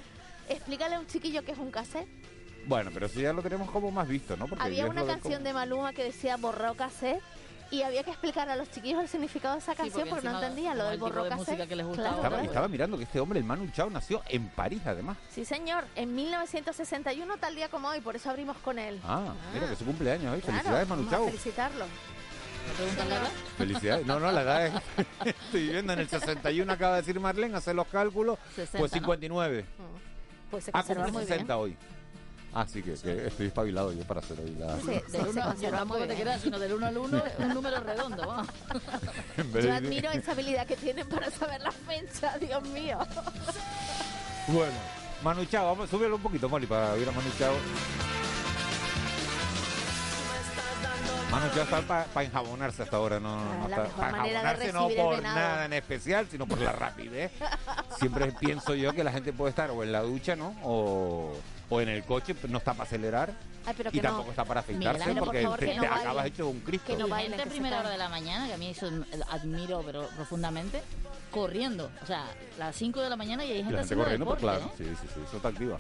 Explícale 0.48 0.96
a 0.96 1.00
un 1.00 1.06
chiquillo 1.06 1.42
que 1.44 1.52
es 1.52 1.58
un 1.58 1.70
cassette. 1.70 2.08
Bueno, 2.66 2.90
pero 2.94 3.06
eso 3.06 3.20
ya 3.20 3.32
lo 3.32 3.42
tenemos 3.42 3.70
como 3.70 3.90
más 3.90 4.08
visto, 4.08 4.36
¿no? 4.38 4.46
Porque 4.48 4.64
Había 4.64 4.86
una 4.86 5.02
del 5.04 5.10
canción 5.20 5.44
de 5.44 5.52
Maluma 5.52 5.92
que 5.92 6.02
decía 6.04 6.36
borró 6.38 6.74
cassette 6.74 7.20
y 7.74 7.82
había 7.82 8.02
que 8.04 8.10
explicar 8.10 8.48
a 8.48 8.56
los 8.56 8.70
chiquillos 8.70 9.02
el 9.02 9.08
significado 9.08 9.54
de 9.54 9.60
esa 9.60 9.74
canción 9.74 10.08
porque 10.08 10.22
porque, 10.22 10.28
no 10.28 10.40
entendían 10.42 10.78
lo 10.78 10.84
del 10.88 10.98
borró 10.98 11.24
de 11.24 11.34
música 11.34 11.66
que 11.66 11.76
les 11.76 11.86
gustaba, 11.86 12.08
Claro, 12.08 12.16
Estaba, 12.16 12.36
claro. 12.36 12.44
estaba 12.50 12.68
mirando 12.68 12.96
que 12.96 13.04
este 13.04 13.20
hombre, 13.20 13.38
el 13.38 13.44
Manu 13.44 13.68
Chao, 13.72 13.90
nació 13.90 14.22
en 14.28 14.48
París, 14.48 14.82
además. 14.86 15.16
Sí, 15.30 15.44
señor. 15.44 15.84
En 15.96 16.14
1961, 16.14 17.36
tal 17.38 17.54
día 17.54 17.68
como 17.68 17.88
hoy, 17.88 18.00
por 18.00 18.16
eso 18.16 18.30
abrimos 18.30 18.56
con 18.58 18.78
él. 18.78 19.00
Ah, 19.04 19.34
mira 19.52 19.66
que 19.66 19.72
es 19.72 19.78
su 19.78 19.84
cumpleaños 19.84 20.34
hoy. 20.34 20.40
Claro, 20.40 20.56
Felicidades, 20.58 20.88
Manu 20.88 21.10
Chao. 21.10 21.26
felicitarlo. 21.26 21.84
¿Me 22.66 22.72
preguntan 22.76 23.08
la 23.10 23.16
edad? 23.16 23.28
Felicidades. 23.58 24.06
No, 24.06 24.20
no, 24.20 24.32
la 24.32 24.40
edad 24.42 24.66
es... 24.66 24.74
Estoy 25.26 25.68
viendo 25.68 25.92
en 25.92 25.98
el 25.98 26.08
61, 26.08 26.72
acaba 26.72 26.94
de 26.96 27.02
decir 27.02 27.20
Marlene, 27.20 27.56
hacer 27.56 27.74
los 27.74 27.86
cálculos. 27.88 28.38
60, 28.56 28.78
pues 28.78 28.92
¿no? 28.92 28.98
59. 28.98 29.64
Pues 30.50 30.64
se 30.64 30.70
Ah, 30.72 30.82
muy 31.12 31.22
60 31.26 31.36
bien. 31.44 31.50
hoy. 31.50 31.76
Ah, 32.56 32.64
sí, 32.68 32.82
que, 32.82 32.94
que 32.94 33.26
estoy 33.26 33.46
espabilado 33.48 33.92
yo 33.92 34.04
para 34.04 34.20
hacer 34.20 34.38
hoy 34.38 34.54
la... 34.56 34.76
Sí, 34.78 34.86
Del 34.86 35.02
se 35.10 35.18
uno, 35.22 35.32
yo 35.32 35.42
conserva 35.42 35.78
tampoco 35.78 35.98
muy 35.98 36.08
te 36.08 36.14
bien. 36.14 36.26
creas, 36.26 36.40
sino 36.40 36.58
del 36.58 36.72
1 36.74 36.86
al 36.86 36.98
1, 36.98 37.22
un 37.38 37.48
número 37.48 37.80
redondo, 37.80 38.44
vez 39.52 39.64
Yo 39.64 39.72
admiro 39.74 40.10
esa 40.12 40.32
habilidad 40.32 40.64
que 40.64 40.76
tienen 40.76 41.08
para 41.08 41.30
saber 41.32 41.60
las 41.62 41.74
fechas, 41.74 42.38
Dios 42.38 42.62
mío. 42.68 42.98
Bueno, 44.46 44.72
Manu 45.24 45.44
Chao, 45.46 45.66
vamos, 45.66 45.90
súbelo 45.90 46.14
un 46.14 46.22
poquito, 46.22 46.48
Moli, 46.48 46.66
para 46.66 46.92
oír 46.92 47.08
a 47.08 47.12
Manu 47.12 47.28
Chao. 47.38 47.54
Manu 51.30 51.46
Chao 51.54 51.64
está 51.64 52.04
para 52.14 52.24
enjabonarse 52.26 52.82
hasta 52.84 52.96
ahora, 52.96 53.18
no, 53.18 53.36
no, 53.36 53.50
Ah, 53.50 53.56
no 53.62 53.68
la 53.68 53.76
está 53.76 53.82
mejor 53.82 53.96
para 54.00 54.12
manera 54.12 54.54
de 54.54 54.66
enjabonarse 54.68 54.72
no 54.98 55.04
por 55.04 55.22
nada 55.22 55.64
en 55.64 55.72
especial, 55.72 56.28
sino 56.30 56.46
por 56.46 56.60
la 56.60 56.70
rapidez. 56.70 57.32
Siempre 57.98 58.30
pienso 58.38 58.76
yo 58.76 58.92
que 58.92 59.02
la 59.02 59.10
gente 59.10 59.32
puede 59.32 59.50
estar 59.50 59.72
o 59.72 59.82
en 59.82 59.90
la 59.90 60.02
ducha, 60.02 60.36
¿no? 60.36 60.54
O, 60.62 61.32
o 61.70 61.80
en 61.80 61.88
el 61.88 62.04
coche, 62.04 62.34
no 62.48 62.58
está 62.58 62.72
para 62.74 62.84
acelerar 62.84 63.32
Ay, 63.66 63.74
pero 63.76 63.88
y 63.90 63.92
que 63.92 64.02
no. 64.02 64.08
tampoco 64.10 64.30
está 64.30 64.44
para 64.44 64.62
Miguel 64.62 64.76
afeitarse 64.88 65.02
Ángel, 65.02 65.18
por 65.18 65.24
porque 65.26 65.42
favor, 65.42 65.58
te, 65.58 65.74
no 65.76 65.82
acabas 65.94 66.26
hecho 66.26 66.48
un 66.48 66.60
Cristo. 66.60 66.86
Que 66.92 66.96
no 66.98 67.06
Y 67.06 67.10
bailen, 67.10 67.30
gente 67.32 67.42
a 67.42 67.44
que 67.44 67.50
se 67.50 67.54
primera 67.56 67.80
hora 67.80 67.90
de 67.90 67.98
la 67.98 68.08
mañana, 68.08 68.46
que 68.46 68.52
a 68.54 68.58
mí 68.58 68.68
eso 68.68 68.90
admiro 69.30 69.82
pero 69.84 70.06
profundamente, 70.08 70.82
corriendo. 71.30 71.90
O 72.02 72.06
sea, 72.06 72.26
las 72.58 72.76
5 72.76 73.00
de 73.00 73.10
la 73.10 73.16
mañana 73.16 73.44
y 73.44 73.52
hay 73.52 73.58
Y 73.60 73.62
gente, 73.62 73.72
la 73.72 73.78
gente 73.80 73.94
corriendo, 73.96 74.26
pues 74.26 74.40
deporte, 74.40 74.58
claro, 74.60 74.72
¿eh? 74.74 74.76
sí, 74.78 74.84
sí, 75.00 75.08
sí, 75.14 75.20
eso 75.26 75.36
está 75.36 75.48
activa. 75.48 75.78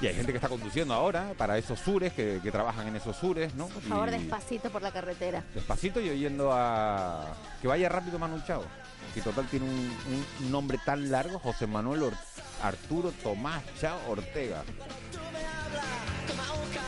Y 0.00 0.06
hay 0.06 0.14
gente 0.14 0.32
que 0.32 0.38
está 0.38 0.48
conduciendo 0.48 0.94
ahora 0.94 1.32
para 1.36 1.58
esos 1.58 1.78
sures, 1.78 2.12
que, 2.14 2.40
que 2.42 2.50
trabajan 2.50 2.88
en 2.88 2.96
esos 2.96 3.14
sures, 3.16 3.54
¿no? 3.54 3.66
Por 3.68 3.82
favor, 3.82 4.08
Y- 4.08 4.12
despacito 4.12 4.70
por 4.70 4.80
la 4.80 4.90
carretera. 4.90 5.44
Despacito 5.54 6.00
y 6.00 6.08
oyendo 6.08 6.50
a... 6.52 7.26
Que 7.60 7.68
vaya 7.68 7.86
rápido 7.90 8.18
Manu 8.18 8.40
Chao. 8.46 8.64
Que 9.12 9.20
total 9.20 9.46
tiene 9.48 9.66
un, 9.66 9.96
un 10.40 10.50
nombre 10.50 10.78
tan 10.86 11.10
largo, 11.10 11.38
José 11.38 11.66
Manuel 11.66 12.02
Or- 12.04 12.14
Arturo 12.62 13.12
Tomás 13.22 13.62
Chao 13.80 13.98
Ortega. 14.08 14.64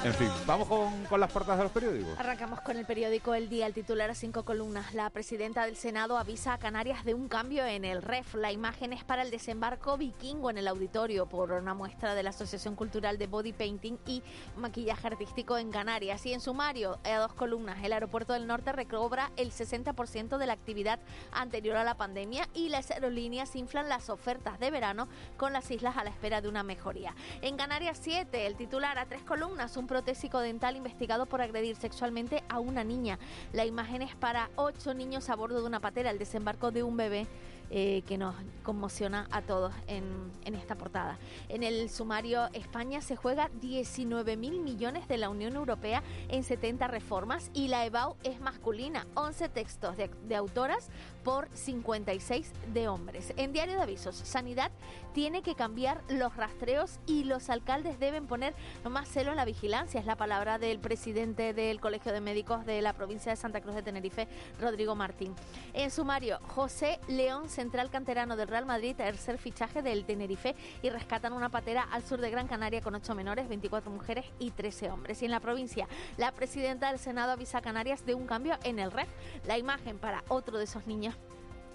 En 0.05 0.15
fin, 0.15 0.29
vamos 0.47 0.69
con, 0.69 1.05
con 1.05 1.21
las 1.21 1.31
portadas 1.31 1.59
de 1.59 1.65
los 1.65 1.73
periódicos. 1.73 2.19
Arrancamos 2.19 2.61
con 2.61 2.77
el 2.77 2.85
periódico 2.85 3.35
El 3.35 3.49
Día, 3.49 3.67
el 3.67 3.75
titular 3.75 4.11
a 4.11 4.15
cinco 4.15 4.45
columnas. 4.45 4.95
La 4.95 5.09
presidenta 5.11 5.65
del 5.65 5.77
Senado 5.77 6.19
avisa 6.19 6.55
a 6.55 6.59
Canarias 6.59 7.05
de 7.05 7.15
un 7.15 7.29
cambio 7.29 7.65
en 7.65 7.85
el 7.85 8.03
REF. 8.03 8.35
La 8.35 8.53
imagen 8.53 8.93
es 8.93 9.05
para 9.05 9.23
el 9.23 9.31
desembarco 9.31 9.97
vikingo 9.97 10.51
en 10.51 10.59
el 10.59 10.69
auditorio 10.69 11.27
por 11.27 11.53
una 11.53 11.75
muestra 11.75 12.15
de 12.15 12.23
la 12.23 12.31
Asociación 12.31 12.75
Cultural 12.75 13.19
de 13.19 13.27
Body 13.27 13.53
Painting 13.53 13.99
y 14.07 14.23
Maquillaje 14.57 15.07
Artístico 15.07 15.59
en 15.59 15.71
Canarias. 15.71 16.25
Y 16.27 16.33
en 16.33 16.41
sumario, 16.41 16.99
a 17.05 17.19
dos 17.19 17.33
columnas, 17.35 17.83
el 17.83 17.93
aeropuerto 17.93 18.33
del 18.33 18.47
norte 18.47 18.73
recobra 18.73 19.31
el 19.37 19.53
60% 19.53 20.39
de 20.39 20.47
la 20.47 20.53
actividad 20.53 20.99
anterior 21.33 21.77
a 21.77 21.85
la 21.85 21.97
pandemia 21.97 22.49
y 22.55 22.68
las 22.68 22.90
aerolíneas 22.90 23.57
inflan 23.57 23.88
las 23.88 24.11
ofertas 24.11 24.59
de 24.59 24.71
verano 24.71 25.09
con 25.37 25.53
las 25.53 25.71
islas 25.71 25.97
a 25.97 26.05
la 26.05 26.11
espera 26.11 26.40
de 26.40 26.49
una 26.49 26.62
mejoría. 26.62 27.14
En 27.40 27.57
Canarias 27.57 27.99
7, 28.01 28.47
el 28.47 28.57
titular 28.57 28.99
a 28.99 29.07
tres 29.07 29.23
columnas, 29.23 29.72
un 29.77 29.87
protésico 29.87 30.41
dental 30.41 30.77
investigado 30.77 31.27
por 31.27 31.41
agredir 31.41 31.77
sexualmente 31.77 32.43
a 32.49 32.61
una 32.61 32.85
niña. 32.85 33.19
La 33.53 33.65
imagen 33.65 34.03
es 34.03 34.15
para 34.15 34.51
ocho 34.57 34.95
niños 34.95 35.31
a 35.31 35.37
bordo 35.37 35.61
de 35.61 35.67
una 35.67 35.81
patera, 35.81 36.11
el 36.11 36.19
desembarco 36.19 36.71
de 36.71 36.83
un 36.83 36.97
bebé. 36.97 37.27
eh, 37.75 38.03
que 38.07 38.19
nos 38.19 38.35
conmociona 38.63 39.27
a 39.31 39.41
todos 39.41 39.73
en, 39.87 40.05
esta 40.45 40.75
portada. 40.75 41.17
En 41.49 41.63
el 41.63 41.89
sumario, 41.89 42.51
España 42.53 43.01
se 43.01 43.17
juega 43.17 43.51
19 43.63 44.37
mil 44.37 44.61
millones 44.61 45.09
de 45.09 45.17
la 45.17 45.31
Unión 45.31 45.57
Europea 45.57 46.03
en 46.29 46.45
70 46.45 46.87
reformas 46.89 47.51
y 47.55 47.69
la 47.69 47.87
EBAU 47.87 48.17
es 48.25 48.41
masculina, 48.41 49.07
11 49.15 49.49
textos 49.49 49.97
de 49.97 50.37
autoras 50.37 50.91
por 51.25 51.49
56 51.55 52.53
de 52.73 52.89
hombres. 52.89 53.33
En 53.37 53.53
Diario 53.53 53.77
de 53.77 53.83
Avisos, 53.83 54.17
Sanidad 54.17 54.71
tiene 55.13 55.43
que 55.43 55.55
cambiar 55.55 56.01
los 56.09 56.37
rastreos 56.37 56.99
y 57.07 57.25
los 57.25 57.51
alcaldes 57.51 57.99
deben 57.99 58.27
poner 58.27 58.55
más 58.89 59.09
celo 59.09 59.31
en 59.31 59.37
la 59.37 59.45
vigilancia. 59.45 60.01
Es 60.01 60.07
la 60.07 60.17
palabra 60.17 60.59
del 60.59 60.79
presidente 60.79 61.53
del 61.53 61.81
Colegio 61.81 62.13
de 62.13 62.21
Médicos 62.21 62.65
de 62.65 62.81
la 62.83 62.93
provincia 62.93 63.31
de 63.31 63.37
Santa 63.37 63.61
Cruz 63.61 63.75
de 63.75 63.83
Tenerife, 63.83 64.27
Rodrigo 64.61 64.95
Martín. 64.95 65.35
En 65.75 65.91
sumario, 65.91 66.39
José 66.49 66.99
León, 67.09 67.49
central 67.49 67.91
canterano 67.91 68.37
del 68.37 68.49
Real 68.49 68.67
Madrid, 68.67 68.97
tercer 68.97 69.39
fichaje 69.39 69.83
del 69.83 70.05
Tenerife 70.05 70.55
y 70.83 70.91
rescatan 70.91 71.33
una 71.33 71.51
patera 71.51 71.87
al 71.93 72.03
sur 72.03 72.21
de 72.21 72.31
Gran 72.31 72.49
Canaria 72.49 72.81
con 72.81 72.95
ocho 72.95 73.15
menores, 73.15 73.49
24 73.49 73.91
mujeres 73.91 74.25
y 74.39 74.51
13 74.51 74.91
hombres. 74.91 75.23
Y 75.23 75.27
en 75.27 75.31
la 75.31 75.41
provincia, 75.41 75.89
la 76.17 76.33
presidenta 76.33 76.89
del 76.89 76.99
Senado 76.99 77.33
avisa 77.33 77.59
a 77.59 77.63
Canarias 77.63 78.05
de 78.07 78.15
un 78.15 78.27
cambio 78.27 78.57
en 78.65 78.79
el 78.79 78.91
REF. 78.91 79.09
La 79.47 79.59
imagen 79.59 79.99
para 79.99 80.25
otro 80.29 80.59
de 80.59 80.65
esos 80.65 80.87
niños 80.87 81.12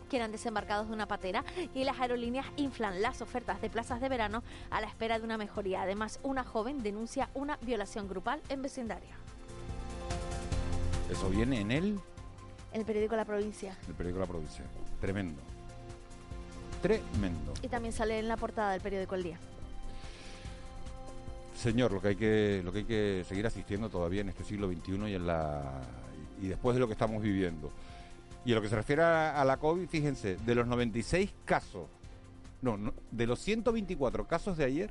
que 0.08 0.18
eran 0.18 0.32
desembarcados 0.32 0.88
de 0.88 0.94
una 0.94 1.08
patera 1.08 1.44
y 1.74 1.84
las 1.84 2.00
aerolíneas 2.00 2.46
inflan 2.56 3.02
las 3.02 3.22
ofertas 3.22 3.62
de 3.62 3.70
plazas 3.70 4.02
de 4.02 4.10
verano 4.10 4.44
a 4.70 4.82
la 4.82 4.88
espera 4.88 5.20
de 5.20 5.26
una 5.26 5.38
mejoría. 5.38 5.84
Además, 5.84 6.20
una 6.24 6.44
joven 6.44 6.84
denuncia 6.84 7.30
una 7.34 7.58
violación 7.62 8.08
grupal 8.08 8.42
en 8.50 8.62
vecindario. 8.62 9.10
Eso 11.12 11.30
viene 11.30 11.62
en 11.62 11.72
el, 11.72 12.00
En 12.74 12.82
el 12.82 12.86
periódico 12.86 13.16
La 13.16 13.26
Provincia. 13.26 13.78
el 13.88 13.94
periódico 13.94 14.20
de 14.20 14.26
la 14.26 14.32
provincia. 14.32 14.66
Tremendo. 15.00 15.42
Tremendo. 16.82 17.54
Y 17.62 17.68
también 17.70 17.94
sale 17.94 18.20
en 18.20 18.28
la 18.28 18.38
portada 18.38 18.72
del 18.74 18.82
periódico 18.82 19.16
El 19.16 19.24
Día. 19.24 19.40
Señor, 21.56 21.92
lo 21.92 22.02
que 22.02 22.10
hay 22.10 22.16
que, 22.16 22.62
lo 22.64 22.72
que 22.72 22.80
hay 22.80 22.84
que 22.86 23.26
seguir 23.28 23.48
asistiendo 23.48 23.90
todavía 23.90 24.22
en 24.22 24.30
este 24.30 24.44
siglo 24.44 24.68
XXI 24.68 25.10
y 25.10 25.16
en 25.16 25.26
la 25.26 25.82
y 26.40 26.48
después 26.48 26.76
de 26.76 26.80
lo 26.80 26.88
que 26.88 26.94
estamos 26.94 27.22
viviendo. 27.22 27.72
Y 28.48 28.52
en 28.52 28.56
lo 28.56 28.62
que 28.62 28.70
se 28.70 28.78
refiere 28.78 29.04
a, 29.04 29.42
a 29.42 29.44
la 29.44 29.58
COVID, 29.58 29.90
fíjense, 29.90 30.38
de 30.38 30.56
los 30.56 30.66
96 30.68 31.34
casos, 31.44 31.90
no, 32.62 32.78
no, 32.78 32.94
de 33.12 33.28
los 33.28 33.40
124 33.40 34.26
casos 34.26 34.56
de 34.56 34.64
ayer, 34.64 34.90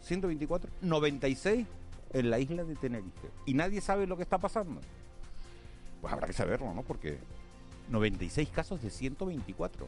124, 0.00 0.68
96 0.82 1.64
en 2.12 2.28
la 2.28 2.40
isla 2.40 2.64
de 2.64 2.74
Tenerife. 2.74 3.30
Y 3.46 3.54
nadie 3.54 3.80
sabe 3.80 4.08
lo 4.08 4.16
que 4.16 4.24
está 4.24 4.38
pasando. 4.38 4.80
Pues 6.00 6.12
habrá 6.12 6.26
que 6.26 6.32
saberlo, 6.32 6.74
¿no? 6.74 6.82
Porque 6.82 7.18
96 7.88 8.48
casos 8.48 8.82
de 8.82 8.90
124. 8.90 9.86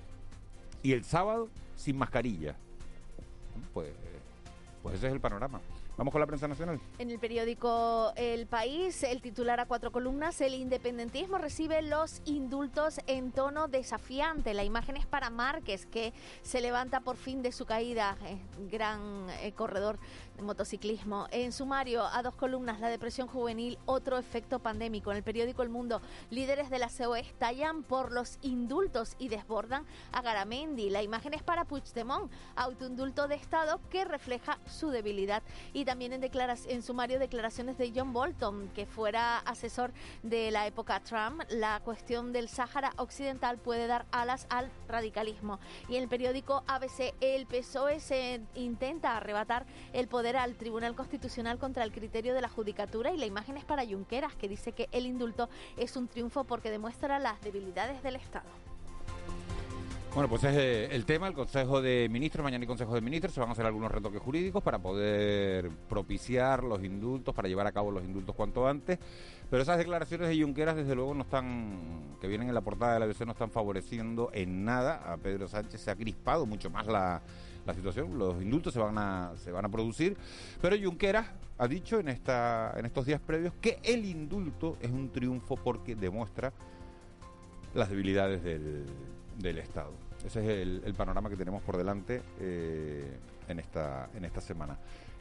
Y 0.84 0.92
el 0.92 1.02
sábado 1.02 1.48
sin 1.74 1.98
mascarilla. 1.98 2.54
Pues, 3.74 3.90
pues 4.84 4.94
ese 4.94 5.08
es 5.08 5.12
el 5.12 5.20
panorama. 5.20 5.60
Vamos 6.00 6.12
con 6.12 6.20
la 6.22 6.26
prensa 6.26 6.48
nacional. 6.48 6.80
En 6.98 7.10
el 7.10 7.18
periódico 7.18 8.14
El 8.16 8.46
País, 8.46 9.02
el 9.02 9.20
titular 9.20 9.60
a 9.60 9.66
cuatro 9.66 9.92
columnas, 9.92 10.40
el 10.40 10.54
independentismo 10.54 11.36
recibe 11.36 11.82
los 11.82 12.22
indultos 12.24 13.00
en 13.06 13.32
tono 13.32 13.68
desafiante. 13.68 14.54
La 14.54 14.64
imagen 14.64 14.96
es 14.96 15.04
para 15.04 15.28
Márquez, 15.28 15.84
que 15.84 16.14
se 16.40 16.62
levanta 16.62 17.00
por 17.00 17.18
fin 17.18 17.42
de 17.42 17.52
su 17.52 17.66
caída, 17.66 18.16
eh, 18.24 18.38
gran 18.70 19.28
eh, 19.42 19.52
corredor 19.52 19.98
de 20.38 20.42
motociclismo. 20.42 21.26
En 21.32 21.52
sumario, 21.52 22.06
a 22.06 22.22
dos 22.22 22.34
columnas, 22.34 22.80
la 22.80 22.88
depresión 22.88 23.28
juvenil, 23.28 23.76
otro 23.84 24.16
efecto 24.16 24.58
pandémico. 24.58 25.10
En 25.10 25.18
el 25.18 25.22
periódico 25.22 25.62
El 25.62 25.68
Mundo, 25.68 26.00
líderes 26.30 26.70
de 26.70 26.78
la 26.78 26.88
COE 26.88 27.20
estallan 27.20 27.82
por 27.82 28.10
los 28.10 28.38
indultos 28.40 29.16
y 29.18 29.28
desbordan 29.28 29.84
a 30.12 30.22
Garamendi. 30.22 30.88
La 30.88 31.02
imagen 31.02 31.34
es 31.34 31.42
para 31.42 31.66
Puigdemont, 31.66 32.32
autoindulto 32.56 33.28
de 33.28 33.34
Estado 33.34 33.82
que 33.90 34.06
refleja 34.06 34.58
su 34.66 34.88
debilidad. 34.88 35.42
Y 35.74 35.89
también 35.90 36.12
en, 36.12 36.22
en 36.22 36.82
sumario 36.82 37.18
declaraciones 37.18 37.76
de 37.76 37.92
John 37.92 38.12
Bolton, 38.12 38.68
que 38.76 38.86
fuera 38.86 39.38
asesor 39.38 39.90
de 40.22 40.52
la 40.52 40.68
época 40.68 41.00
Trump. 41.00 41.42
La 41.50 41.80
cuestión 41.80 42.32
del 42.32 42.48
Sáhara 42.48 42.92
Occidental 42.96 43.58
puede 43.58 43.88
dar 43.88 44.06
alas 44.12 44.46
al 44.50 44.70
radicalismo. 44.86 45.58
Y 45.88 45.96
en 45.96 46.04
el 46.04 46.08
periódico 46.08 46.62
ABC, 46.68 47.12
el 47.20 47.44
PSOE 47.46 47.98
se 47.98 48.40
intenta 48.54 49.16
arrebatar 49.16 49.66
el 49.92 50.06
poder 50.06 50.36
al 50.36 50.54
Tribunal 50.54 50.94
Constitucional 50.94 51.58
contra 51.58 51.82
el 51.82 51.90
criterio 51.90 52.34
de 52.34 52.40
la 52.40 52.48
judicatura 52.48 53.10
y 53.10 53.16
la 53.16 53.26
imagen 53.26 53.56
es 53.56 53.64
para 53.64 53.84
Junqueras, 53.84 54.36
que 54.36 54.46
dice 54.46 54.70
que 54.70 54.88
el 54.92 55.06
indulto 55.06 55.48
es 55.76 55.96
un 55.96 56.06
triunfo 56.06 56.44
porque 56.44 56.70
demuestra 56.70 57.18
las 57.18 57.40
debilidades 57.40 58.00
del 58.04 58.14
Estado. 58.14 58.69
Bueno, 60.12 60.28
pues 60.28 60.42
es 60.42 60.56
eh, 60.56 60.88
el 60.90 61.04
tema, 61.04 61.28
el 61.28 61.34
Consejo 61.34 61.80
de 61.80 62.08
Ministros, 62.10 62.42
mañana 62.42 62.62
hay 62.62 62.66
Consejo 62.66 62.96
de 62.96 63.00
Ministros, 63.00 63.32
se 63.32 63.38
van 63.38 63.48
a 63.48 63.52
hacer 63.52 63.64
algunos 63.64 63.92
retoques 63.92 64.20
jurídicos 64.20 64.60
para 64.60 64.80
poder 64.80 65.70
propiciar 65.88 66.64
los 66.64 66.82
indultos, 66.82 67.32
para 67.32 67.46
llevar 67.46 67.68
a 67.68 67.72
cabo 67.72 67.92
los 67.92 68.02
indultos 68.02 68.34
cuanto 68.34 68.66
antes, 68.66 68.98
pero 69.48 69.62
esas 69.62 69.78
declaraciones 69.78 70.28
de 70.28 70.42
Junqueras 70.42 70.74
desde 70.74 70.96
luego 70.96 71.14
no 71.14 71.22
están, 71.22 72.16
que 72.20 72.26
vienen 72.26 72.48
en 72.48 72.54
la 72.54 72.60
portada 72.60 72.94
de 72.94 72.98
la 72.98 73.04
ABC, 73.04 73.20
no 73.20 73.32
están 73.32 73.52
favoreciendo 73.52 74.30
en 74.32 74.64
nada 74.64 75.12
a 75.12 75.16
Pedro 75.16 75.46
Sánchez, 75.46 75.80
se 75.80 75.92
ha 75.92 75.94
crispado 75.94 76.44
mucho 76.44 76.70
más 76.70 76.88
la, 76.88 77.22
la 77.64 77.72
situación, 77.72 78.18
los 78.18 78.42
indultos 78.42 78.74
se 78.74 78.80
van 78.80 78.98
a, 78.98 79.34
se 79.36 79.52
van 79.52 79.64
a 79.64 79.68
producir, 79.68 80.16
pero 80.60 80.74
Junqueras 80.76 81.28
ha 81.56 81.68
dicho 81.68 82.00
en, 82.00 82.08
esta, 82.08 82.74
en 82.76 82.84
estos 82.84 83.06
días 83.06 83.20
previos 83.20 83.54
que 83.60 83.78
el 83.84 84.04
indulto 84.04 84.76
es 84.80 84.90
un 84.90 85.10
triunfo 85.10 85.54
porque 85.54 85.94
demuestra 85.94 86.52
las 87.74 87.88
debilidades 87.88 88.42
del, 88.42 88.86
del 89.40 89.58
Estado. 89.58 89.92
Ese 90.24 90.40
es 90.40 90.84
el, 90.84 90.94
panorama 90.94 91.30
que 91.30 91.36
tenemos 91.36 91.62
por 91.62 91.76
delante 91.76 92.22
eh, 92.40 93.16
en, 93.48 93.58
esta, 93.58 94.08
en 94.14 94.24
esta 94.24 94.40
semana. 94.40 94.78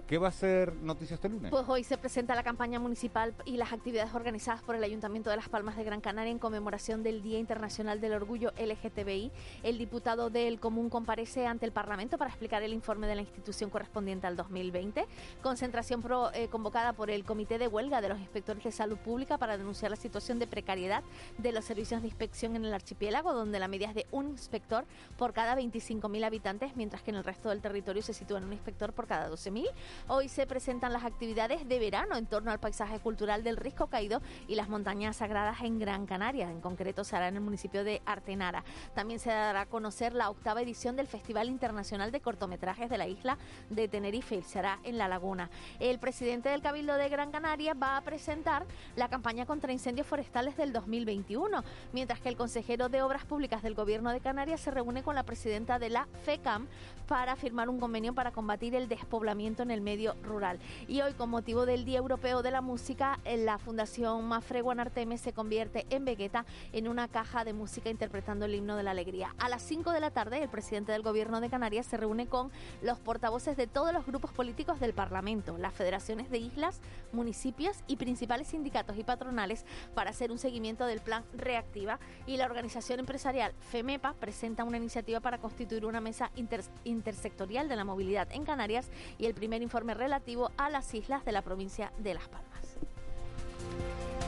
¿Qué 0.09 0.17
va 0.17 0.29
a 0.29 0.31
ser 0.31 0.73
noticia 0.77 1.13
este 1.13 1.29
lunes? 1.29 1.51
Pues 1.51 1.65
hoy 1.69 1.83
se 1.83 1.95
presenta 1.95 2.33
la 2.33 2.41
campaña 2.41 2.79
municipal 2.79 3.35
y 3.45 3.57
las 3.57 3.71
actividades 3.73 4.15
organizadas 4.15 4.63
por 4.63 4.75
el 4.75 4.83
Ayuntamiento 4.83 5.29
de 5.29 5.35
Las 5.35 5.49
Palmas 5.49 5.77
de 5.77 5.83
Gran 5.83 6.01
Canaria 6.01 6.31
en 6.31 6.39
conmemoración 6.39 7.03
del 7.03 7.21
Día 7.21 7.37
Internacional 7.37 8.01
del 8.01 8.13
Orgullo 8.13 8.51
LGTBI. 8.57 9.31
El 9.61 9.77
diputado 9.77 10.31
del 10.31 10.59
Común 10.59 10.89
comparece 10.89 11.45
ante 11.45 11.67
el 11.67 11.71
Parlamento 11.71 12.17
para 12.17 12.31
explicar 12.31 12.63
el 12.63 12.73
informe 12.73 13.05
de 13.05 13.13
la 13.13 13.21
institución 13.21 13.69
correspondiente 13.69 14.25
al 14.25 14.35
2020. 14.35 15.05
Concentración 15.43 16.01
pro- 16.01 16.33
eh, 16.33 16.47
convocada 16.47 16.93
por 16.93 17.11
el 17.11 17.23
Comité 17.23 17.59
de 17.59 17.67
Huelga 17.67 18.01
de 18.01 18.09
los 18.09 18.17
Inspectores 18.19 18.63
de 18.63 18.71
Salud 18.71 18.97
Pública 18.97 19.37
para 19.37 19.59
denunciar 19.59 19.91
la 19.91 19.95
situación 19.97 20.39
de 20.39 20.47
precariedad 20.47 21.03
de 21.37 21.51
los 21.51 21.65
servicios 21.65 22.01
de 22.01 22.07
inspección 22.07 22.55
en 22.55 22.65
el 22.65 22.73
archipiélago, 22.73 23.31
donde 23.31 23.59
la 23.59 23.67
media 23.67 23.89
es 23.89 23.93
de 23.93 24.07
un 24.09 24.29
inspector 24.29 24.85
por 25.19 25.33
cada 25.33 25.55
25.000 25.55 26.25
habitantes, 26.25 26.75
mientras 26.75 27.03
que 27.03 27.11
en 27.11 27.17
el 27.17 27.23
resto 27.23 27.49
del 27.49 27.61
territorio 27.61 28.01
se 28.01 28.15
sitúa 28.15 28.39
en 28.39 28.45
un 28.45 28.53
inspector 28.53 28.91
por 28.91 29.05
cada 29.05 29.29
12.000. 29.29 29.67
Hoy 30.07 30.29
se 30.29 30.47
presentan 30.47 30.93
las 30.93 31.03
actividades 31.03 31.67
de 31.67 31.79
verano 31.79 32.15
en 32.15 32.25
torno 32.25 32.51
al 32.51 32.59
paisaje 32.59 32.99
cultural 32.99 33.43
del 33.43 33.57
Risco 33.57 33.87
Caído 33.87 34.21
y 34.47 34.55
las 34.55 34.69
montañas 34.69 35.17
sagradas 35.17 35.61
en 35.61 35.79
Gran 35.79 36.05
Canaria. 36.05 36.49
En 36.49 36.61
concreto 36.61 37.03
se 37.03 37.15
hará 37.15 37.27
en 37.27 37.35
el 37.35 37.41
municipio 37.41 37.83
de 37.83 38.01
Artenara. 38.05 38.63
También 38.93 39.19
se 39.19 39.29
dará 39.29 39.61
a 39.61 39.65
conocer 39.65 40.13
la 40.13 40.29
octava 40.29 40.61
edición 40.61 40.95
del 40.95 41.07
Festival 41.07 41.49
Internacional 41.49 42.11
de 42.11 42.21
Cortometrajes 42.21 42.89
de 42.89 42.97
la 42.97 43.07
isla 43.07 43.37
de 43.69 43.87
Tenerife 43.87 44.41
se 44.43 44.59
hará 44.59 44.79
en 44.83 44.97
La 44.97 45.07
Laguna. 45.07 45.49
El 45.79 45.99
presidente 45.99 46.49
del 46.49 46.61
Cabildo 46.61 46.95
de 46.95 47.09
Gran 47.09 47.31
Canaria 47.31 47.73
va 47.73 47.97
a 47.97 48.01
presentar 48.01 48.65
la 48.95 49.09
campaña 49.09 49.45
contra 49.45 49.73
incendios 49.73 50.07
forestales 50.07 50.55
del 50.57 50.73
2021, 50.73 51.63
mientras 51.93 52.19
que 52.19 52.29
el 52.29 52.37
consejero 52.37 52.89
de 52.89 53.01
Obras 53.01 53.25
Públicas 53.25 53.63
del 53.63 53.75
Gobierno 53.75 54.11
de 54.11 54.19
Canarias 54.19 54.61
se 54.61 54.71
reúne 54.71 55.03
con 55.03 55.15
la 55.15 55.23
presidenta 55.23 55.79
de 55.79 55.89
la 55.89 56.07
FECAM 56.23 56.67
para 57.07 57.35
firmar 57.35 57.69
un 57.69 57.79
convenio 57.79 58.13
para 58.13 58.31
combatir 58.31 58.75
el 58.75 58.87
despoblamiento 58.87 59.63
en 59.63 59.71
el 59.71 59.81
medio 59.81 59.88
rural. 60.23 60.59
Y 60.87 61.01
hoy, 61.01 61.13
con 61.13 61.29
motivo 61.29 61.65
del 61.65 61.85
Día 61.85 61.97
Europeo 61.97 62.41
de 62.43 62.51
la 62.51 62.61
Música, 62.61 63.19
en 63.25 63.45
la 63.45 63.57
Fundación 63.57 64.25
Mafre 64.27 64.61
Guanarteme 64.61 65.17
se 65.17 65.33
convierte 65.33 65.85
en 65.89 66.05
Vegueta 66.05 66.45
en 66.73 66.87
una 66.87 67.07
caja 67.07 67.43
de 67.43 67.53
música 67.53 67.89
interpretando 67.89 68.45
el 68.45 68.53
himno 68.55 68.75
de 68.75 68.83
la 68.83 68.91
alegría. 68.91 69.33
A 69.39 69.49
las 69.49 69.63
5 69.63 69.91
de 69.91 69.99
la 69.99 70.11
tarde, 70.11 70.43
el 70.43 70.49
presidente 70.49 70.91
del 70.91 71.01
Gobierno 71.01 71.41
de 71.41 71.49
Canarias 71.49 71.85
se 71.87 71.97
reúne 71.97 72.27
con 72.27 72.51
los 72.81 72.99
portavoces 72.99 73.57
de 73.57 73.67
todos 73.67 73.93
los 73.93 74.05
grupos 74.05 74.31
políticos 74.31 74.79
del 74.79 74.93
Parlamento, 74.93 75.57
las 75.57 75.73
federaciones 75.73 76.29
de 76.29 76.37
islas, 76.37 76.81
municipios 77.11 77.77
y 77.87 77.95
principales 77.95 78.47
sindicatos 78.49 78.97
y 78.97 79.03
patronales 79.03 79.65
para 79.95 80.11
hacer 80.11 80.31
un 80.31 80.37
seguimiento 80.37 80.85
del 80.85 80.99
plan 81.01 81.23
Reactiva 81.33 81.99
y 82.27 82.37
la 82.37 82.45
organización 82.45 82.99
empresarial 82.99 83.53
FEMEPA 83.71 84.13
presenta 84.13 84.63
una 84.63 84.77
iniciativa 84.77 85.19
para 85.19 85.39
constituir 85.39 85.85
una 85.85 86.01
mesa 86.01 86.31
inter- 86.35 86.63
intersectorial 86.83 87.67
de 87.69 87.75
la 87.75 87.85
movilidad 87.85 88.27
en 88.31 88.43
Canarias 88.45 88.89
y 89.17 89.25
el 89.25 89.33
primer 89.33 89.61
informe 89.61 89.78
relativo 89.87 90.51
a 90.57 90.69
las 90.69 90.93
islas 90.93 91.25
de 91.25 91.31
la 91.31 91.41
provincia 91.41 91.91
de 91.97 92.13
Las 92.13 92.27
Palmas. 92.27 92.49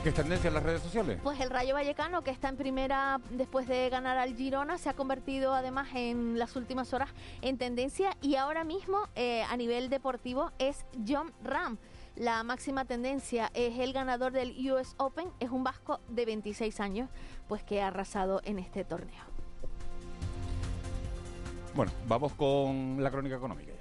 ¿Qué 0.02 0.08
es 0.08 0.14
tendencia 0.16 0.48
en 0.48 0.54
las 0.54 0.64
redes 0.64 0.82
sociales? 0.82 1.20
Pues 1.22 1.38
el 1.38 1.48
Rayo 1.48 1.74
Vallecano, 1.74 2.22
que 2.22 2.32
está 2.32 2.48
en 2.48 2.56
primera 2.56 3.20
después 3.30 3.68
de 3.68 3.88
ganar 3.88 4.18
al 4.18 4.34
Girona, 4.34 4.76
se 4.76 4.88
ha 4.88 4.94
convertido 4.94 5.54
además 5.54 5.90
en 5.94 6.40
las 6.40 6.56
últimas 6.56 6.92
horas 6.92 7.10
en 7.40 7.56
tendencia 7.56 8.16
y 8.20 8.34
ahora 8.34 8.64
mismo 8.64 8.98
eh, 9.14 9.44
a 9.44 9.56
nivel 9.56 9.90
deportivo 9.90 10.50
es 10.58 10.84
John 11.06 11.32
Ram. 11.44 11.78
La 12.16 12.42
máxima 12.42 12.84
tendencia 12.84 13.52
es 13.54 13.78
el 13.78 13.92
ganador 13.92 14.32
del 14.32 14.56
US 14.72 14.96
Open, 14.98 15.28
es 15.38 15.50
un 15.50 15.62
vasco 15.62 16.00
de 16.08 16.26
26 16.26 16.80
años, 16.80 17.08
pues 17.46 17.62
que 17.62 17.80
ha 17.80 17.86
arrasado 17.86 18.40
en 18.44 18.58
este 18.58 18.84
torneo. 18.84 19.24
Bueno, 21.76 21.92
vamos 22.08 22.32
con 22.32 23.02
la 23.02 23.10
crónica 23.10 23.36
económica. 23.36 23.71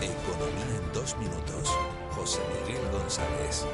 Economía 0.00 0.76
en 0.82 0.92
dos 0.92 1.16
minutos. 1.18 1.76
José 2.12 2.40
Miguel 2.66 2.82
González. 2.92 3.66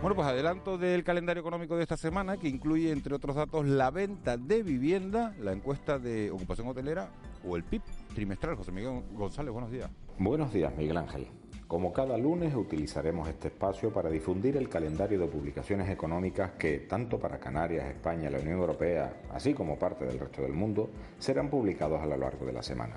Bueno, 0.00 0.14
pues 0.14 0.28
adelanto 0.28 0.78
del 0.78 1.02
calendario 1.02 1.40
económico 1.40 1.76
de 1.76 1.82
esta 1.82 1.96
semana, 1.96 2.36
que 2.36 2.48
incluye, 2.48 2.92
entre 2.92 3.14
otros 3.14 3.34
datos, 3.34 3.66
la 3.66 3.90
venta 3.90 4.36
de 4.36 4.62
vivienda, 4.62 5.34
la 5.40 5.52
encuesta 5.52 5.98
de 5.98 6.30
ocupación 6.30 6.68
hotelera 6.68 7.10
o 7.44 7.56
el 7.56 7.64
PIB 7.64 7.82
trimestral. 8.14 8.54
José 8.54 8.70
Miguel 8.70 9.02
González, 9.12 9.52
buenos 9.52 9.72
días. 9.72 9.90
Buenos 10.18 10.52
días, 10.52 10.72
Miguel 10.76 10.98
Ángel. 10.98 11.26
Como 11.68 11.92
cada 11.92 12.16
lunes 12.16 12.54
utilizaremos 12.54 13.28
este 13.28 13.48
espacio 13.48 13.92
para 13.92 14.08
difundir 14.08 14.56
el 14.56 14.70
calendario 14.70 15.18
de 15.20 15.26
publicaciones 15.26 15.90
económicas 15.90 16.52
que, 16.52 16.78
tanto 16.78 17.18
para 17.18 17.38
Canarias, 17.38 17.90
España, 17.90 18.30
la 18.30 18.38
Unión 18.38 18.58
Europea, 18.58 19.12
así 19.34 19.52
como 19.52 19.78
parte 19.78 20.06
del 20.06 20.18
resto 20.18 20.40
del 20.40 20.54
mundo, 20.54 20.88
serán 21.18 21.50
publicados 21.50 22.00
a 22.00 22.06
lo 22.06 22.16
largo 22.16 22.46
de 22.46 22.54
la 22.54 22.62
semana. 22.62 22.94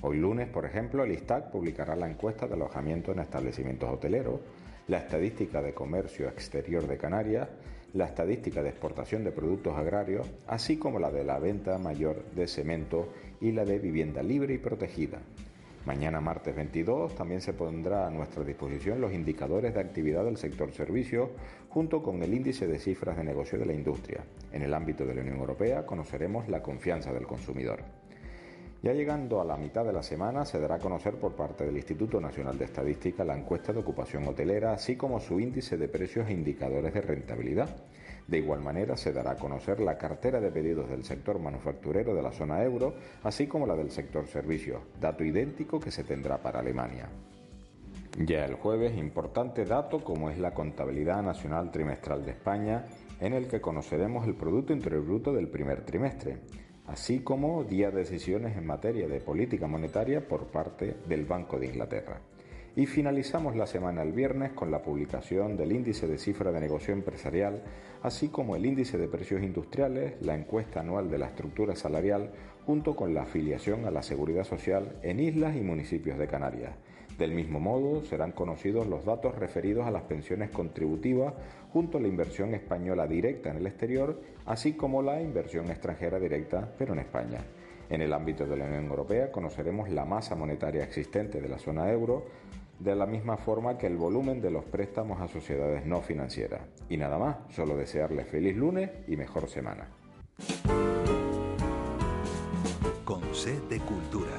Hoy 0.00 0.16
lunes, 0.16 0.48
por 0.48 0.64
ejemplo, 0.64 1.04
el 1.04 1.12
ISTAC 1.12 1.52
publicará 1.52 1.94
la 1.94 2.10
encuesta 2.10 2.48
de 2.48 2.54
alojamiento 2.54 3.12
en 3.12 3.20
establecimientos 3.20 3.88
hoteleros, 3.88 4.40
la 4.88 4.98
estadística 4.98 5.62
de 5.62 5.72
comercio 5.72 6.26
exterior 6.26 6.88
de 6.88 6.96
Canarias, 6.96 7.48
la 7.94 8.06
estadística 8.06 8.60
de 8.60 8.70
exportación 8.70 9.22
de 9.22 9.30
productos 9.30 9.78
agrarios, 9.78 10.26
así 10.48 10.78
como 10.78 10.98
la 10.98 11.12
de 11.12 11.22
la 11.22 11.38
venta 11.38 11.78
mayor 11.78 12.24
de 12.34 12.48
cemento 12.48 13.06
y 13.40 13.52
la 13.52 13.64
de 13.64 13.78
vivienda 13.78 14.20
libre 14.20 14.54
y 14.54 14.58
protegida. 14.58 15.20
Mañana 15.86 16.20
martes 16.20 16.54
22 16.54 17.14
también 17.14 17.40
se 17.40 17.54
pondrá 17.54 18.06
a 18.06 18.10
nuestra 18.10 18.44
disposición 18.44 19.00
los 19.00 19.14
indicadores 19.14 19.72
de 19.72 19.80
actividad 19.80 20.24
del 20.24 20.36
sector 20.36 20.72
servicios 20.72 21.30
junto 21.70 22.02
con 22.02 22.22
el 22.22 22.34
índice 22.34 22.66
de 22.66 22.78
cifras 22.78 23.16
de 23.16 23.24
negocio 23.24 23.58
de 23.58 23.64
la 23.64 23.72
industria. 23.72 24.22
En 24.52 24.60
el 24.60 24.74
ámbito 24.74 25.06
de 25.06 25.14
la 25.14 25.22
Unión 25.22 25.38
Europea 25.38 25.86
conoceremos 25.86 26.48
la 26.48 26.62
confianza 26.62 27.14
del 27.14 27.26
consumidor. 27.26 27.80
Ya 28.82 28.92
llegando 28.92 29.40
a 29.40 29.44
la 29.44 29.56
mitad 29.56 29.84
de 29.84 29.92
la 29.92 30.02
semana 30.02 30.44
se 30.44 30.60
dará 30.60 30.76
a 30.76 30.78
conocer 30.78 31.14
por 31.14 31.34
parte 31.34 31.64
del 31.64 31.76
Instituto 31.76 32.20
Nacional 32.20 32.58
de 32.58 32.66
Estadística 32.66 33.24
la 33.24 33.36
encuesta 33.36 33.72
de 33.72 33.80
ocupación 33.80 34.26
hotelera, 34.26 34.72
así 34.72 34.96
como 34.96 35.18
su 35.18 35.40
índice 35.40 35.78
de 35.78 35.88
precios 35.88 36.28
e 36.28 36.32
indicadores 36.32 36.92
de 36.92 37.00
rentabilidad. 37.00 37.74
De 38.30 38.38
igual 38.38 38.60
manera 38.60 38.96
se 38.96 39.12
dará 39.12 39.32
a 39.32 39.36
conocer 39.36 39.80
la 39.80 39.98
cartera 39.98 40.40
de 40.40 40.52
pedidos 40.52 40.88
del 40.88 41.02
sector 41.02 41.40
manufacturero 41.40 42.14
de 42.14 42.22
la 42.22 42.30
zona 42.30 42.62
euro, 42.62 42.94
así 43.24 43.48
como 43.48 43.66
la 43.66 43.74
del 43.74 43.90
sector 43.90 44.28
servicios, 44.28 44.80
dato 45.00 45.24
idéntico 45.24 45.80
que 45.80 45.90
se 45.90 46.04
tendrá 46.04 46.38
para 46.40 46.60
Alemania. 46.60 47.08
Ya 48.24 48.44
el 48.44 48.54
jueves, 48.54 48.96
importante 48.96 49.64
dato 49.64 50.04
como 50.04 50.30
es 50.30 50.38
la 50.38 50.54
contabilidad 50.54 51.24
nacional 51.24 51.72
trimestral 51.72 52.24
de 52.24 52.30
España, 52.30 52.84
en 53.18 53.32
el 53.32 53.48
que 53.48 53.60
conoceremos 53.60 54.24
el 54.28 54.36
Producto 54.36 54.72
Interior 54.72 55.04
Bruto 55.04 55.32
del 55.32 55.48
primer 55.48 55.84
trimestre, 55.84 56.38
así 56.86 57.24
como 57.24 57.64
día 57.64 57.90
de 57.90 57.98
decisiones 57.98 58.56
en 58.56 58.64
materia 58.64 59.08
de 59.08 59.20
política 59.20 59.66
monetaria 59.66 60.26
por 60.26 60.46
parte 60.46 60.98
del 61.08 61.24
Banco 61.24 61.58
de 61.58 61.66
Inglaterra. 61.66 62.20
Y 62.76 62.86
finalizamos 62.86 63.56
la 63.56 63.66
semana 63.66 64.02
el 64.02 64.12
viernes 64.12 64.52
con 64.52 64.70
la 64.70 64.82
publicación 64.82 65.56
del 65.56 65.72
índice 65.72 66.06
de 66.06 66.18
cifra 66.18 66.52
de 66.52 66.60
negocio 66.60 66.94
empresarial, 66.94 67.62
así 68.02 68.28
como 68.28 68.54
el 68.54 68.64
índice 68.64 68.96
de 68.96 69.08
precios 69.08 69.42
industriales, 69.42 70.14
la 70.22 70.36
encuesta 70.36 70.80
anual 70.80 71.10
de 71.10 71.18
la 71.18 71.26
estructura 71.26 71.74
salarial, 71.74 72.30
junto 72.64 72.94
con 72.94 73.12
la 73.12 73.22
afiliación 73.22 73.86
a 73.86 73.90
la 73.90 74.04
seguridad 74.04 74.44
social 74.44 74.96
en 75.02 75.18
islas 75.18 75.56
y 75.56 75.60
municipios 75.62 76.16
de 76.16 76.28
Canarias. 76.28 76.72
Del 77.18 77.34
mismo 77.34 77.58
modo, 77.58 78.02
serán 78.04 78.32
conocidos 78.32 78.86
los 78.86 79.04
datos 79.04 79.34
referidos 79.34 79.86
a 79.86 79.90
las 79.90 80.04
pensiones 80.04 80.50
contributivas 80.50 81.34
junto 81.72 81.98
a 81.98 82.00
la 82.00 82.08
inversión 82.08 82.54
española 82.54 83.06
directa 83.06 83.50
en 83.50 83.56
el 83.56 83.66
exterior, 83.66 84.20
así 84.46 84.74
como 84.74 85.02
la 85.02 85.20
inversión 85.20 85.70
extranjera 85.70 86.20
directa, 86.20 86.72
pero 86.78 86.92
en 86.92 87.00
España. 87.00 87.40
En 87.90 88.00
el 88.00 88.12
ámbito 88.12 88.46
de 88.46 88.56
la 88.56 88.66
Unión 88.66 88.84
Europea 88.86 89.32
conoceremos 89.32 89.90
la 89.90 90.04
masa 90.04 90.36
monetaria 90.36 90.84
existente 90.84 91.40
de 91.40 91.48
la 91.48 91.58
zona 91.58 91.90
euro, 91.90 92.24
de 92.80 92.96
la 92.96 93.06
misma 93.06 93.36
forma 93.36 93.76
que 93.78 93.86
el 93.86 93.96
volumen 93.96 94.40
de 94.40 94.50
los 94.50 94.64
préstamos 94.64 95.20
a 95.20 95.28
sociedades 95.28 95.86
no 95.86 96.00
financieras. 96.00 96.62
Y 96.88 96.96
nada 96.96 97.18
más, 97.18 97.36
solo 97.50 97.76
desearles 97.76 98.26
feliz 98.26 98.56
lunes 98.56 98.90
y 99.06 99.16
mejor 99.16 99.48
semana. 99.48 99.88
Con 103.04 103.22
C 103.34 103.60
de 103.68 103.78
Cultura. 103.80 104.32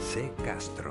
C 0.00 0.30
Castro. 0.44 0.90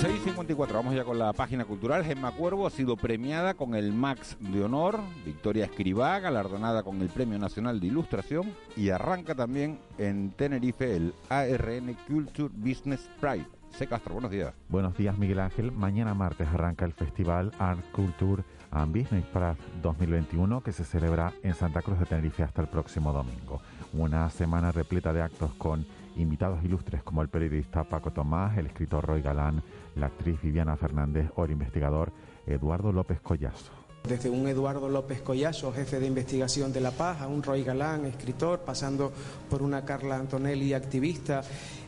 6.54, 0.00 0.72
vamos 0.72 0.94
ya 0.94 1.04
con 1.04 1.18
la 1.18 1.32
página 1.34 1.66
cultural. 1.66 2.04
Gemma 2.04 2.32
Cuervo 2.32 2.66
ha 2.66 2.70
sido 2.70 2.96
premiada 2.96 3.52
con 3.52 3.74
el 3.74 3.92
Max 3.92 4.38
de 4.40 4.64
Honor, 4.64 5.00
Victoria 5.26 5.66
Escribá, 5.66 6.18
galardonada 6.20 6.82
con 6.82 7.02
el 7.02 7.10
Premio 7.10 7.38
Nacional 7.38 7.80
de 7.80 7.88
Ilustración 7.88 8.54
y 8.78 8.88
arranca 8.88 9.34
también 9.34 9.78
en 9.98 10.30
Tenerife 10.30 10.96
el 10.96 11.12
ARN 11.28 11.94
Culture 12.08 12.48
Business 12.54 13.10
Pride. 13.20 13.59
C. 13.72 13.86
Castro, 13.86 14.14
buenos 14.14 14.30
días. 14.30 14.52
Buenos 14.68 14.96
días, 14.96 15.16
Miguel 15.16 15.40
Ángel. 15.40 15.72
Mañana 15.72 16.14
martes 16.14 16.48
arranca 16.48 16.84
el 16.84 16.92
festival 16.92 17.52
Art 17.58 17.80
Culture 17.92 18.42
and 18.70 18.96
Business 18.96 19.24
Pride 19.26 19.56
2021 19.82 20.62
que 20.62 20.72
se 20.72 20.84
celebra 20.84 21.32
en 21.42 21.54
Santa 21.54 21.82
Cruz 21.82 21.98
de 21.98 22.06
Tenerife 22.06 22.42
hasta 22.42 22.62
el 22.62 22.68
próximo 22.68 23.12
domingo. 23.12 23.60
Una 23.92 24.28
semana 24.30 24.72
repleta 24.72 25.12
de 25.12 25.22
actos 25.22 25.52
con 25.54 25.86
invitados 26.16 26.62
ilustres 26.64 27.02
como 27.02 27.22
el 27.22 27.28
periodista 27.28 27.84
Paco 27.84 28.10
Tomás, 28.10 28.58
el 28.58 28.66
escritor 28.66 29.04
Roy 29.04 29.22
Galán, 29.22 29.62
la 29.96 30.06
actriz 30.06 30.40
Viviana 30.42 30.76
Fernández 30.76 31.30
o 31.36 31.44
el 31.44 31.52
investigador 31.52 32.12
Eduardo 32.46 32.92
López 32.92 33.20
Collazo. 33.20 33.72
Desde 34.06 34.30
un 34.30 34.48
Eduardo 34.48 34.88
López 34.88 35.20
Collazo, 35.20 35.72
jefe 35.72 36.00
de 36.00 36.06
investigación 36.06 36.72
de 36.72 36.80
La 36.80 36.90
Paz, 36.90 37.20
a 37.20 37.28
un 37.28 37.42
Roy 37.42 37.62
Galán, 37.62 38.06
escritor, 38.06 38.60
pasando 38.60 39.12
por 39.48 39.62
una 39.62 39.84
Carla 39.84 40.16
Antonelli, 40.16 40.72
activista, 40.72 41.42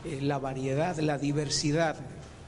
eh, 0.05 0.21
la 0.21 0.39
variedad, 0.39 0.97
la 0.99 1.19
diversidad 1.19 1.97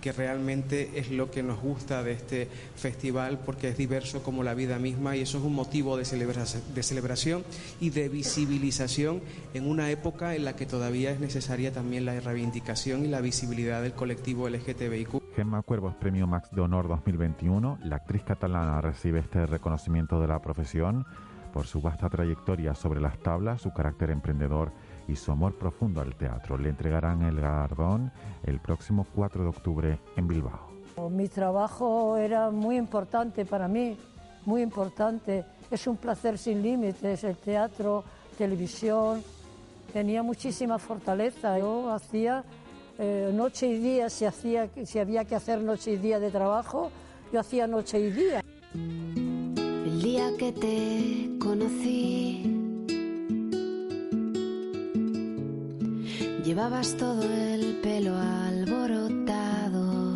que 0.05 0.13
realmente 0.13 0.99
es 0.99 1.11
lo 1.11 1.31
que 1.31 1.43
nos 1.43 1.59
gusta 1.61 2.03
de 2.03 2.13
este 2.13 2.47
festival 2.77 3.39
porque 3.39 3.71
es 3.71 3.79
diverso 3.79 4.23
como 4.23 4.43
la 4.43 4.53
vida 4.53 4.79
misma 4.79 5.17
y 5.17 5.23
eso 5.23 5.39
es 5.39 5.45
un 5.45 5.55
motivo 5.55 5.97
de, 5.97 6.05
celebración, 6.05 7.43
y 7.81 7.89
de 7.89 8.11
visibilización 8.11 9.23
en 9.55 9.67
una 9.67 9.91
época 9.91 10.35
en 10.35 10.45
la 10.45 10.57
que 10.57 10.67
todavía 10.67 11.11
es 11.11 11.21
necesaria 11.21 11.73
también 11.73 12.05
la 12.05 12.21
reivindicación 12.21 13.07
y 13.07 13.09
la 13.09 13.23
visibilidad 13.23 13.81
del 13.81 13.95
colectivo 13.95 14.47
LGTBIQ. 14.47 15.23
Gemma 15.37 15.63
Cuervos, 15.63 15.95
Premio 15.95 16.27
Max 16.27 16.51
de 16.53 16.61
Honor 16.61 16.87
2021. 16.87 17.79
La 17.85 17.97
actriz 17.97 18.25
catalana 18.25 18.83
recibe 18.83 19.21
este 19.21 19.47
reconocimiento 19.47 20.21
de 20.21 20.29
la 20.29 20.43
profesión 20.43 21.07
por 21.55 21.67
su 21.67 21.81
vasta 21.81 22.11
trayectoria 22.11 22.75
sobre 22.75 23.01
las 23.01 23.19
tablas, 23.21 23.63
su 23.63 23.73
carácter 23.73 24.11
emprendedor 24.11 24.71
y 25.09 25.17
su 25.17 25.33
amor 25.33 25.55
profundo 25.55 26.01
al 26.01 26.15
teatro. 26.15 26.59
Le 26.59 26.69
entregarán 26.69 27.23
el 27.23 27.41
galardón 27.41 28.11
el 28.45 28.61
próximo 28.61 29.07
4 29.15 29.43
de 29.43 29.49
octubre 29.49 29.99
en 30.17 30.29
Bilbao. 30.29 30.75
Mi 31.11 31.29
trabajo 31.29 32.17
era 32.17 32.51
muy 32.51 32.77
importante 32.77 33.45
para 33.45 33.67
mí, 33.67 33.97
muy 34.45 34.63
importante. 34.63 35.45
Es 35.71 35.87
un 35.87 35.97
placer 35.97 36.39
sin 36.39 36.63
límites, 36.63 37.25
el 37.25 37.37
teatro, 37.37 38.05
televisión. 38.39 39.23
Tenía 39.93 40.23
muchísima 40.23 40.79
fortaleza. 40.79 41.59
Yo 41.59 41.91
hacía 41.91 42.45
eh, 42.99 43.31
noche 43.35 43.67
y 43.67 43.79
día, 43.79 44.09
si, 44.09 44.25
hacía, 44.25 44.69
si 44.85 44.99
había 44.99 45.25
que 45.25 45.35
hacer 45.35 45.61
noche 45.61 45.93
y 45.93 45.97
día 45.97 46.21
de 46.21 46.31
trabajo, 46.31 46.91
yo 47.33 47.41
hacía 47.41 47.67
noche 47.67 47.99
y 47.99 48.11
día. 48.11 48.41
El 48.75 50.03
día 50.03 50.31
que 50.39 50.53
te 50.53 51.39
conocí 51.45 52.54
Llevabas 56.55 56.97
todo 56.97 57.25
el 57.25 57.81
pelo 57.83 58.15
alborotado. 58.17 60.15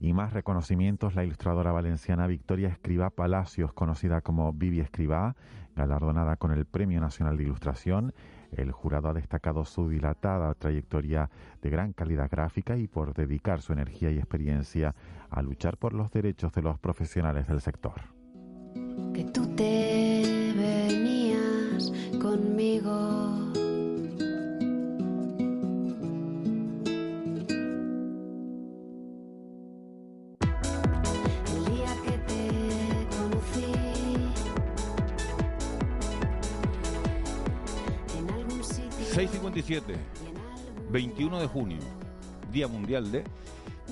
Y 0.00 0.12
más 0.12 0.32
reconocimientos, 0.32 1.14
la 1.14 1.22
ilustradora 1.22 1.70
valenciana 1.70 2.26
Victoria 2.26 2.70
Escribá 2.70 3.10
Palacios, 3.10 3.72
conocida 3.72 4.20
como 4.20 4.52
Vivi 4.52 4.80
Escribá, 4.80 5.36
galardonada 5.76 6.34
con 6.38 6.50
el 6.50 6.64
Premio 6.64 7.00
Nacional 7.00 7.36
de 7.36 7.44
Ilustración. 7.44 8.12
El 8.50 8.72
jurado 8.72 9.10
ha 9.10 9.14
destacado 9.14 9.64
su 9.64 9.88
dilatada 9.88 10.52
trayectoria 10.54 11.30
de 11.62 11.70
gran 11.70 11.92
calidad 11.92 12.28
gráfica 12.28 12.76
y 12.76 12.88
por 12.88 13.14
dedicar 13.14 13.62
su 13.62 13.72
energía 13.72 14.10
y 14.10 14.18
experiencia 14.18 14.96
a 15.30 15.40
luchar 15.40 15.76
por 15.76 15.92
los 15.92 16.10
derechos 16.10 16.52
de 16.52 16.62
los 16.62 16.80
profesionales 16.80 17.46
del 17.46 17.60
sector. 17.60 18.00
Que 19.14 19.22
tú 19.32 19.46
te 19.54 20.52
venías 20.56 21.92
conmigo. 22.20 23.49
6.57, 39.10 39.82
21 40.90 41.40
de 41.40 41.46
junio, 41.48 41.78
Día 42.52 42.68
Mundial 42.68 43.10
de... 43.10 43.24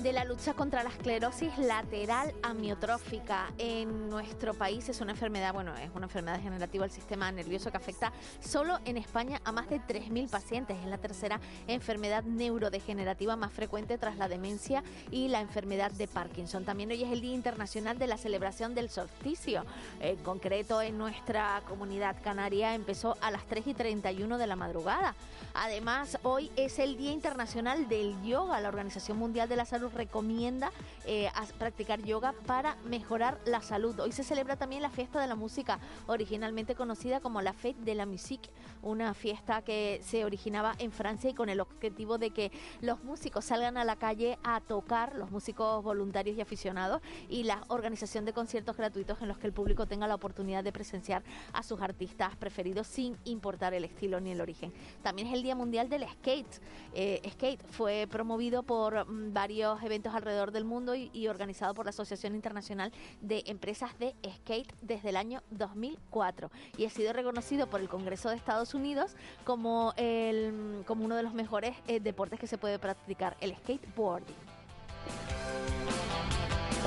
de 0.03 0.13
la 0.13 0.23
lucha 0.23 0.53
contra 0.53 0.81
la 0.81 0.89
esclerosis 0.89 1.57
lateral 1.57 2.33
amiotrófica. 2.41 3.51
En 3.57 4.09
nuestro 4.09 4.53
país 4.53 4.87
es 4.87 5.01
una 5.01 5.11
enfermedad, 5.11 5.53
bueno, 5.53 5.75
es 5.75 5.89
una 5.93 6.05
enfermedad 6.05 6.37
degenerativa 6.37 6.85
del 6.85 6.91
sistema 6.91 7.29
nervioso 7.31 7.69
que 7.69 7.77
afecta 7.77 8.13
solo 8.39 8.79
en 8.85 8.95
España 8.95 9.41
a 9.43 9.51
más 9.51 9.69
de 9.69 9.81
3.000 9.81 10.29
pacientes. 10.29 10.77
Es 10.77 10.85
la 10.85 10.99
tercera 10.99 11.41
enfermedad 11.67 12.23
neurodegenerativa 12.23 13.35
más 13.35 13.51
frecuente 13.51 13.97
tras 13.97 14.15
la 14.15 14.29
demencia 14.29 14.83
y 15.11 15.27
la 15.27 15.41
enfermedad 15.41 15.91
de 15.91 16.07
Parkinson. 16.07 16.63
También 16.63 16.91
hoy 16.91 17.03
es 17.03 17.11
el 17.11 17.19
Día 17.19 17.33
Internacional 17.33 17.97
de 17.97 18.07
la 18.07 18.17
Celebración 18.17 18.75
del 18.75 18.89
Solsticio. 18.89 19.65
En 19.99 20.17
concreto, 20.17 20.81
en 20.81 20.97
nuestra 20.97 21.61
comunidad 21.67 22.15
canaria 22.23 22.73
empezó 22.73 23.17
a 23.19 23.31
las 23.31 23.45
3 23.47 23.67
y 23.67 23.73
31 23.73 24.37
de 24.37 24.47
la 24.47 24.55
madrugada. 24.55 25.13
Además, 25.53 26.19
hoy 26.23 26.51
es 26.55 26.79
el 26.79 26.95
Día 26.95 27.11
Internacional 27.11 27.89
del 27.89 28.15
Yoga. 28.23 28.61
La 28.61 28.69
Organización 28.69 29.17
Mundial 29.17 29.49
de 29.49 29.55
la 29.55 29.65
Salud 29.65 29.88
recomienda 29.89 30.71
eh, 31.05 31.29
practicar 31.57 32.01
yoga 32.03 32.33
para 32.45 32.75
mejorar 32.85 33.39
la 33.45 33.61
salud. 33.61 33.99
Hoy 33.99 34.11
se 34.11 34.23
celebra 34.23 34.55
también 34.55 34.81
la 34.81 34.89
fiesta 34.89 35.19
de 35.19 35.27
la 35.27 35.35
música, 35.35 35.79
originalmente 36.07 36.75
conocida 36.75 37.19
como 37.19 37.41
la 37.41 37.53
Fête 37.53 37.81
de 37.83 37.95
la 37.95 38.05
Musique, 38.05 38.49
una 38.81 39.13
fiesta 39.13 39.61
que 39.61 39.99
se 40.03 40.25
originaba 40.25 40.75
en 40.79 40.91
Francia 40.91 41.29
y 41.29 41.33
con 41.33 41.49
el 41.49 41.59
objetivo 41.59 42.17
de 42.17 42.31
que 42.31 42.51
los 42.81 43.03
músicos 43.03 43.45
salgan 43.45 43.77
a 43.77 43.85
la 43.85 43.95
calle 43.95 44.37
a 44.43 44.61
tocar, 44.61 45.15
los 45.15 45.31
músicos 45.31 45.83
voluntarios 45.83 46.37
y 46.37 46.41
aficionados, 46.41 47.01
y 47.29 47.43
la 47.43 47.63
organización 47.67 48.25
de 48.25 48.33
conciertos 48.33 48.77
gratuitos 48.77 49.21
en 49.21 49.27
los 49.27 49.37
que 49.37 49.47
el 49.47 49.53
público 49.53 49.85
tenga 49.85 50.07
la 50.07 50.15
oportunidad 50.15 50.63
de 50.63 50.71
presenciar 50.71 51.23
a 51.53 51.63
sus 51.63 51.81
artistas 51.81 52.35
preferidos 52.35 52.87
sin 52.87 53.17
importar 53.25 53.73
el 53.73 53.85
estilo 53.85 54.19
ni 54.19 54.31
el 54.31 54.41
origen. 54.41 54.73
También 55.03 55.27
es 55.27 55.33
el 55.33 55.43
Día 55.43 55.55
Mundial 55.55 55.89
del 55.89 56.07
Skate. 56.07 56.61
Eh, 56.93 57.21
skate 57.31 57.61
fue 57.69 58.07
promovido 58.09 58.63
por 58.63 59.05
mm, 59.05 59.33
varios 59.33 59.81
eventos 59.83 60.13
alrededor 60.13 60.51
del 60.51 60.65
mundo 60.65 60.95
y, 60.95 61.09
y 61.13 61.27
organizado 61.27 61.73
por 61.73 61.85
la 61.85 61.89
Asociación 61.89 62.35
Internacional 62.35 62.91
de 63.21 63.43
Empresas 63.47 63.97
de 63.99 64.15
Skate 64.37 64.73
desde 64.81 65.09
el 65.09 65.17
año 65.17 65.43
2004 65.51 66.51
y 66.77 66.85
ha 66.85 66.89
sido 66.89 67.13
reconocido 67.13 67.67
por 67.67 67.81
el 67.81 67.89
Congreso 67.89 68.29
de 68.29 68.35
Estados 68.35 68.68
Unidos 68.73 69.15
como, 69.43 69.93
el, 69.97 70.83
como 70.85 71.05
uno 71.05 71.15
de 71.15 71.23
los 71.23 71.33
mejores 71.33 71.75
eh, 71.87 71.99
deportes 71.99 72.39
que 72.39 72.47
se 72.47 72.57
puede 72.57 72.79
practicar, 72.79 73.37
el 73.41 73.55
skateboarding. 73.55 74.48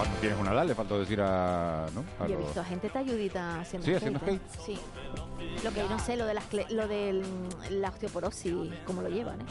Cuando 0.03 0.19
tienes 0.21 0.38
una 0.41 0.53
edad, 0.53 0.67
le 0.67 0.75
faltó 0.75 0.99
decir 0.99 1.21
a... 1.21 1.87
¿no? 1.95 2.05
A 2.19 2.27
Yo 2.27 2.35
he 2.35 2.37
los- 2.38 2.47
visto 2.47 2.61
a 2.61 2.65
gente 2.65 2.88
talludita 2.88 3.61
haciendo 3.61 3.87
Sí, 3.87 3.95
haciendo 3.95 4.21
¿eh? 4.27 4.41
Sí. 4.65 4.77
Lo 5.65 5.73
que 5.73 5.83
no 5.85 5.99
sé, 5.99 6.17
lo 6.17 6.25
de, 6.27 6.35
las 6.35 6.45
lo 6.71 6.88
de 6.88 7.23
la 7.71 7.91
osteoporosis, 7.91 8.53
cómo 8.85 9.03
lo 9.03 9.09
llevan, 9.09 9.41
¿eh? 9.43 9.45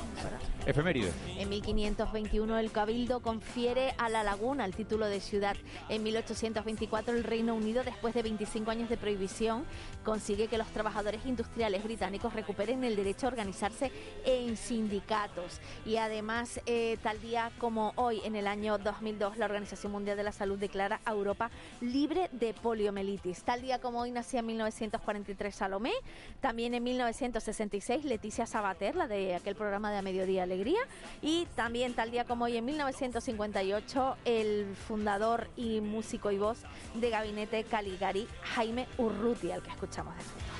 Efemérides. 0.65 1.13
En 1.37 1.47
1521 1.49 2.57
el 2.59 2.71
Cabildo 2.71 3.21
confiere 3.21 3.93
a 3.97 4.09
La 4.09 4.23
Laguna 4.23 4.65
el 4.65 4.73
título 4.75 5.05
de 5.07 5.19
ciudad. 5.21 5.55
En 5.89 6.03
1824 6.03 7.13
el 7.15 7.23
Reino 7.23 7.55
Unido, 7.55 7.83
después 7.83 8.13
de 8.13 8.23
25 8.23 8.71
años 8.71 8.89
de 8.89 8.97
prohibición, 8.97 9.63
consigue 10.03 10.47
que 10.47 10.57
los 10.57 10.67
trabajadores 10.67 11.25
industriales 11.25 11.83
británicos 11.83 12.33
recuperen 12.33 12.83
el 12.83 12.95
derecho 12.95 13.27
a 13.27 13.29
organizarse 13.29 13.91
en 14.25 14.57
sindicatos. 14.57 15.59
Y 15.85 15.97
además, 15.97 16.59
eh, 16.65 16.97
tal 17.03 17.21
día 17.21 17.51
como 17.57 17.93
hoy, 17.95 18.21
en 18.25 18.35
el 18.35 18.47
año 18.47 18.77
2002, 18.77 19.37
la 19.37 19.45
Organización 19.45 19.91
Mundial 19.91 20.17
de 20.17 20.23
la 20.23 20.31
Salud 20.31 20.40
declara 20.59 20.99
a 21.05 21.11
Europa 21.11 21.49
libre 21.79 22.29
de 22.31 22.53
poliomielitis. 22.53 23.43
Tal 23.43 23.61
día 23.61 23.79
como 23.79 24.01
hoy 24.01 24.11
nacía 24.11 24.41
en 24.41 24.47
1943 24.47 25.55
Salomé, 25.55 25.93
también 26.39 26.73
en 26.73 26.83
1966 26.83 28.05
Leticia 28.05 28.45
Sabater, 28.45 28.95
la 28.95 29.07
de 29.07 29.35
aquel 29.35 29.55
programa 29.55 29.91
de 29.91 29.97
A 29.97 30.01
Mediodía 30.01 30.43
Alegría, 30.43 30.79
y 31.21 31.47
también 31.55 31.93
tal 31.93 32.11
día 32.11 32.25
como 32.25 32.45
hoy 32.45 32.57
en 32.57 32.65
1958 32.65 34.17
el 34.25 34.75
fundador 34.87 35.47
y 35.55 35.81
músico 35.81 36.31
y 36.31 36.37
voz 36.37 36.59
de 36.95 37.09
Gabinete 37.09 37.63
Caligari, 37.63 38.27
Jaime 38.55 38.87
Urruti, 38.97 39.51
al 39.51 39.61
que 39.61 39.69
escuchamos 39.69 40.15
de 40.15 40.23
fondo. 40.23 40.51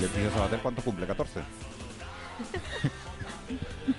Leticia 0.00 0.30
Sabater, 0.30 0.60
¿cuánto 0.60 0.82
cumple? 0.82 1.06
¿14? 1.06 1.42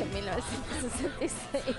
En 0.00 0.12
1966. 0.14 1.76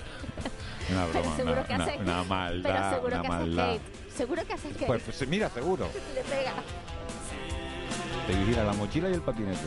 Una 0.90 1.06
Pero 1.06 1.20
broma, 1.20 1.36
seguro 1.36 1.52
una, 1.54 1.64
que 1.64 1.74
una- 1.74 1.84
hace- 1.84 1.98
una 1.98 2.24
maldad, 2.24 2.70
Pero 2.72 2.90
seguro 2.90 3.06
una 3.14 3.20
que 3.22 3.28
hace 3.28 3.36
maldad. 3.38 3.68
skate. 3.76 4.16
Seguro 4.16 4.46
que 4.46 4.52
hace 4.52 4.70
skate. 4.70 4.86
Pues, 4.86 5.02
pues, 5.02 5.28
mira, 5.28 5.50
seguro. 5.50 5.88
Le 6.14 6.22
pega. 6.22 6.52
Te 8.26 8.34
vigila 8.34 8.64
la 8.64 8.72
mochila 8.74 9.08
y 9.10 9.14
el 9.14 9.22
patinete. 9.22 9.58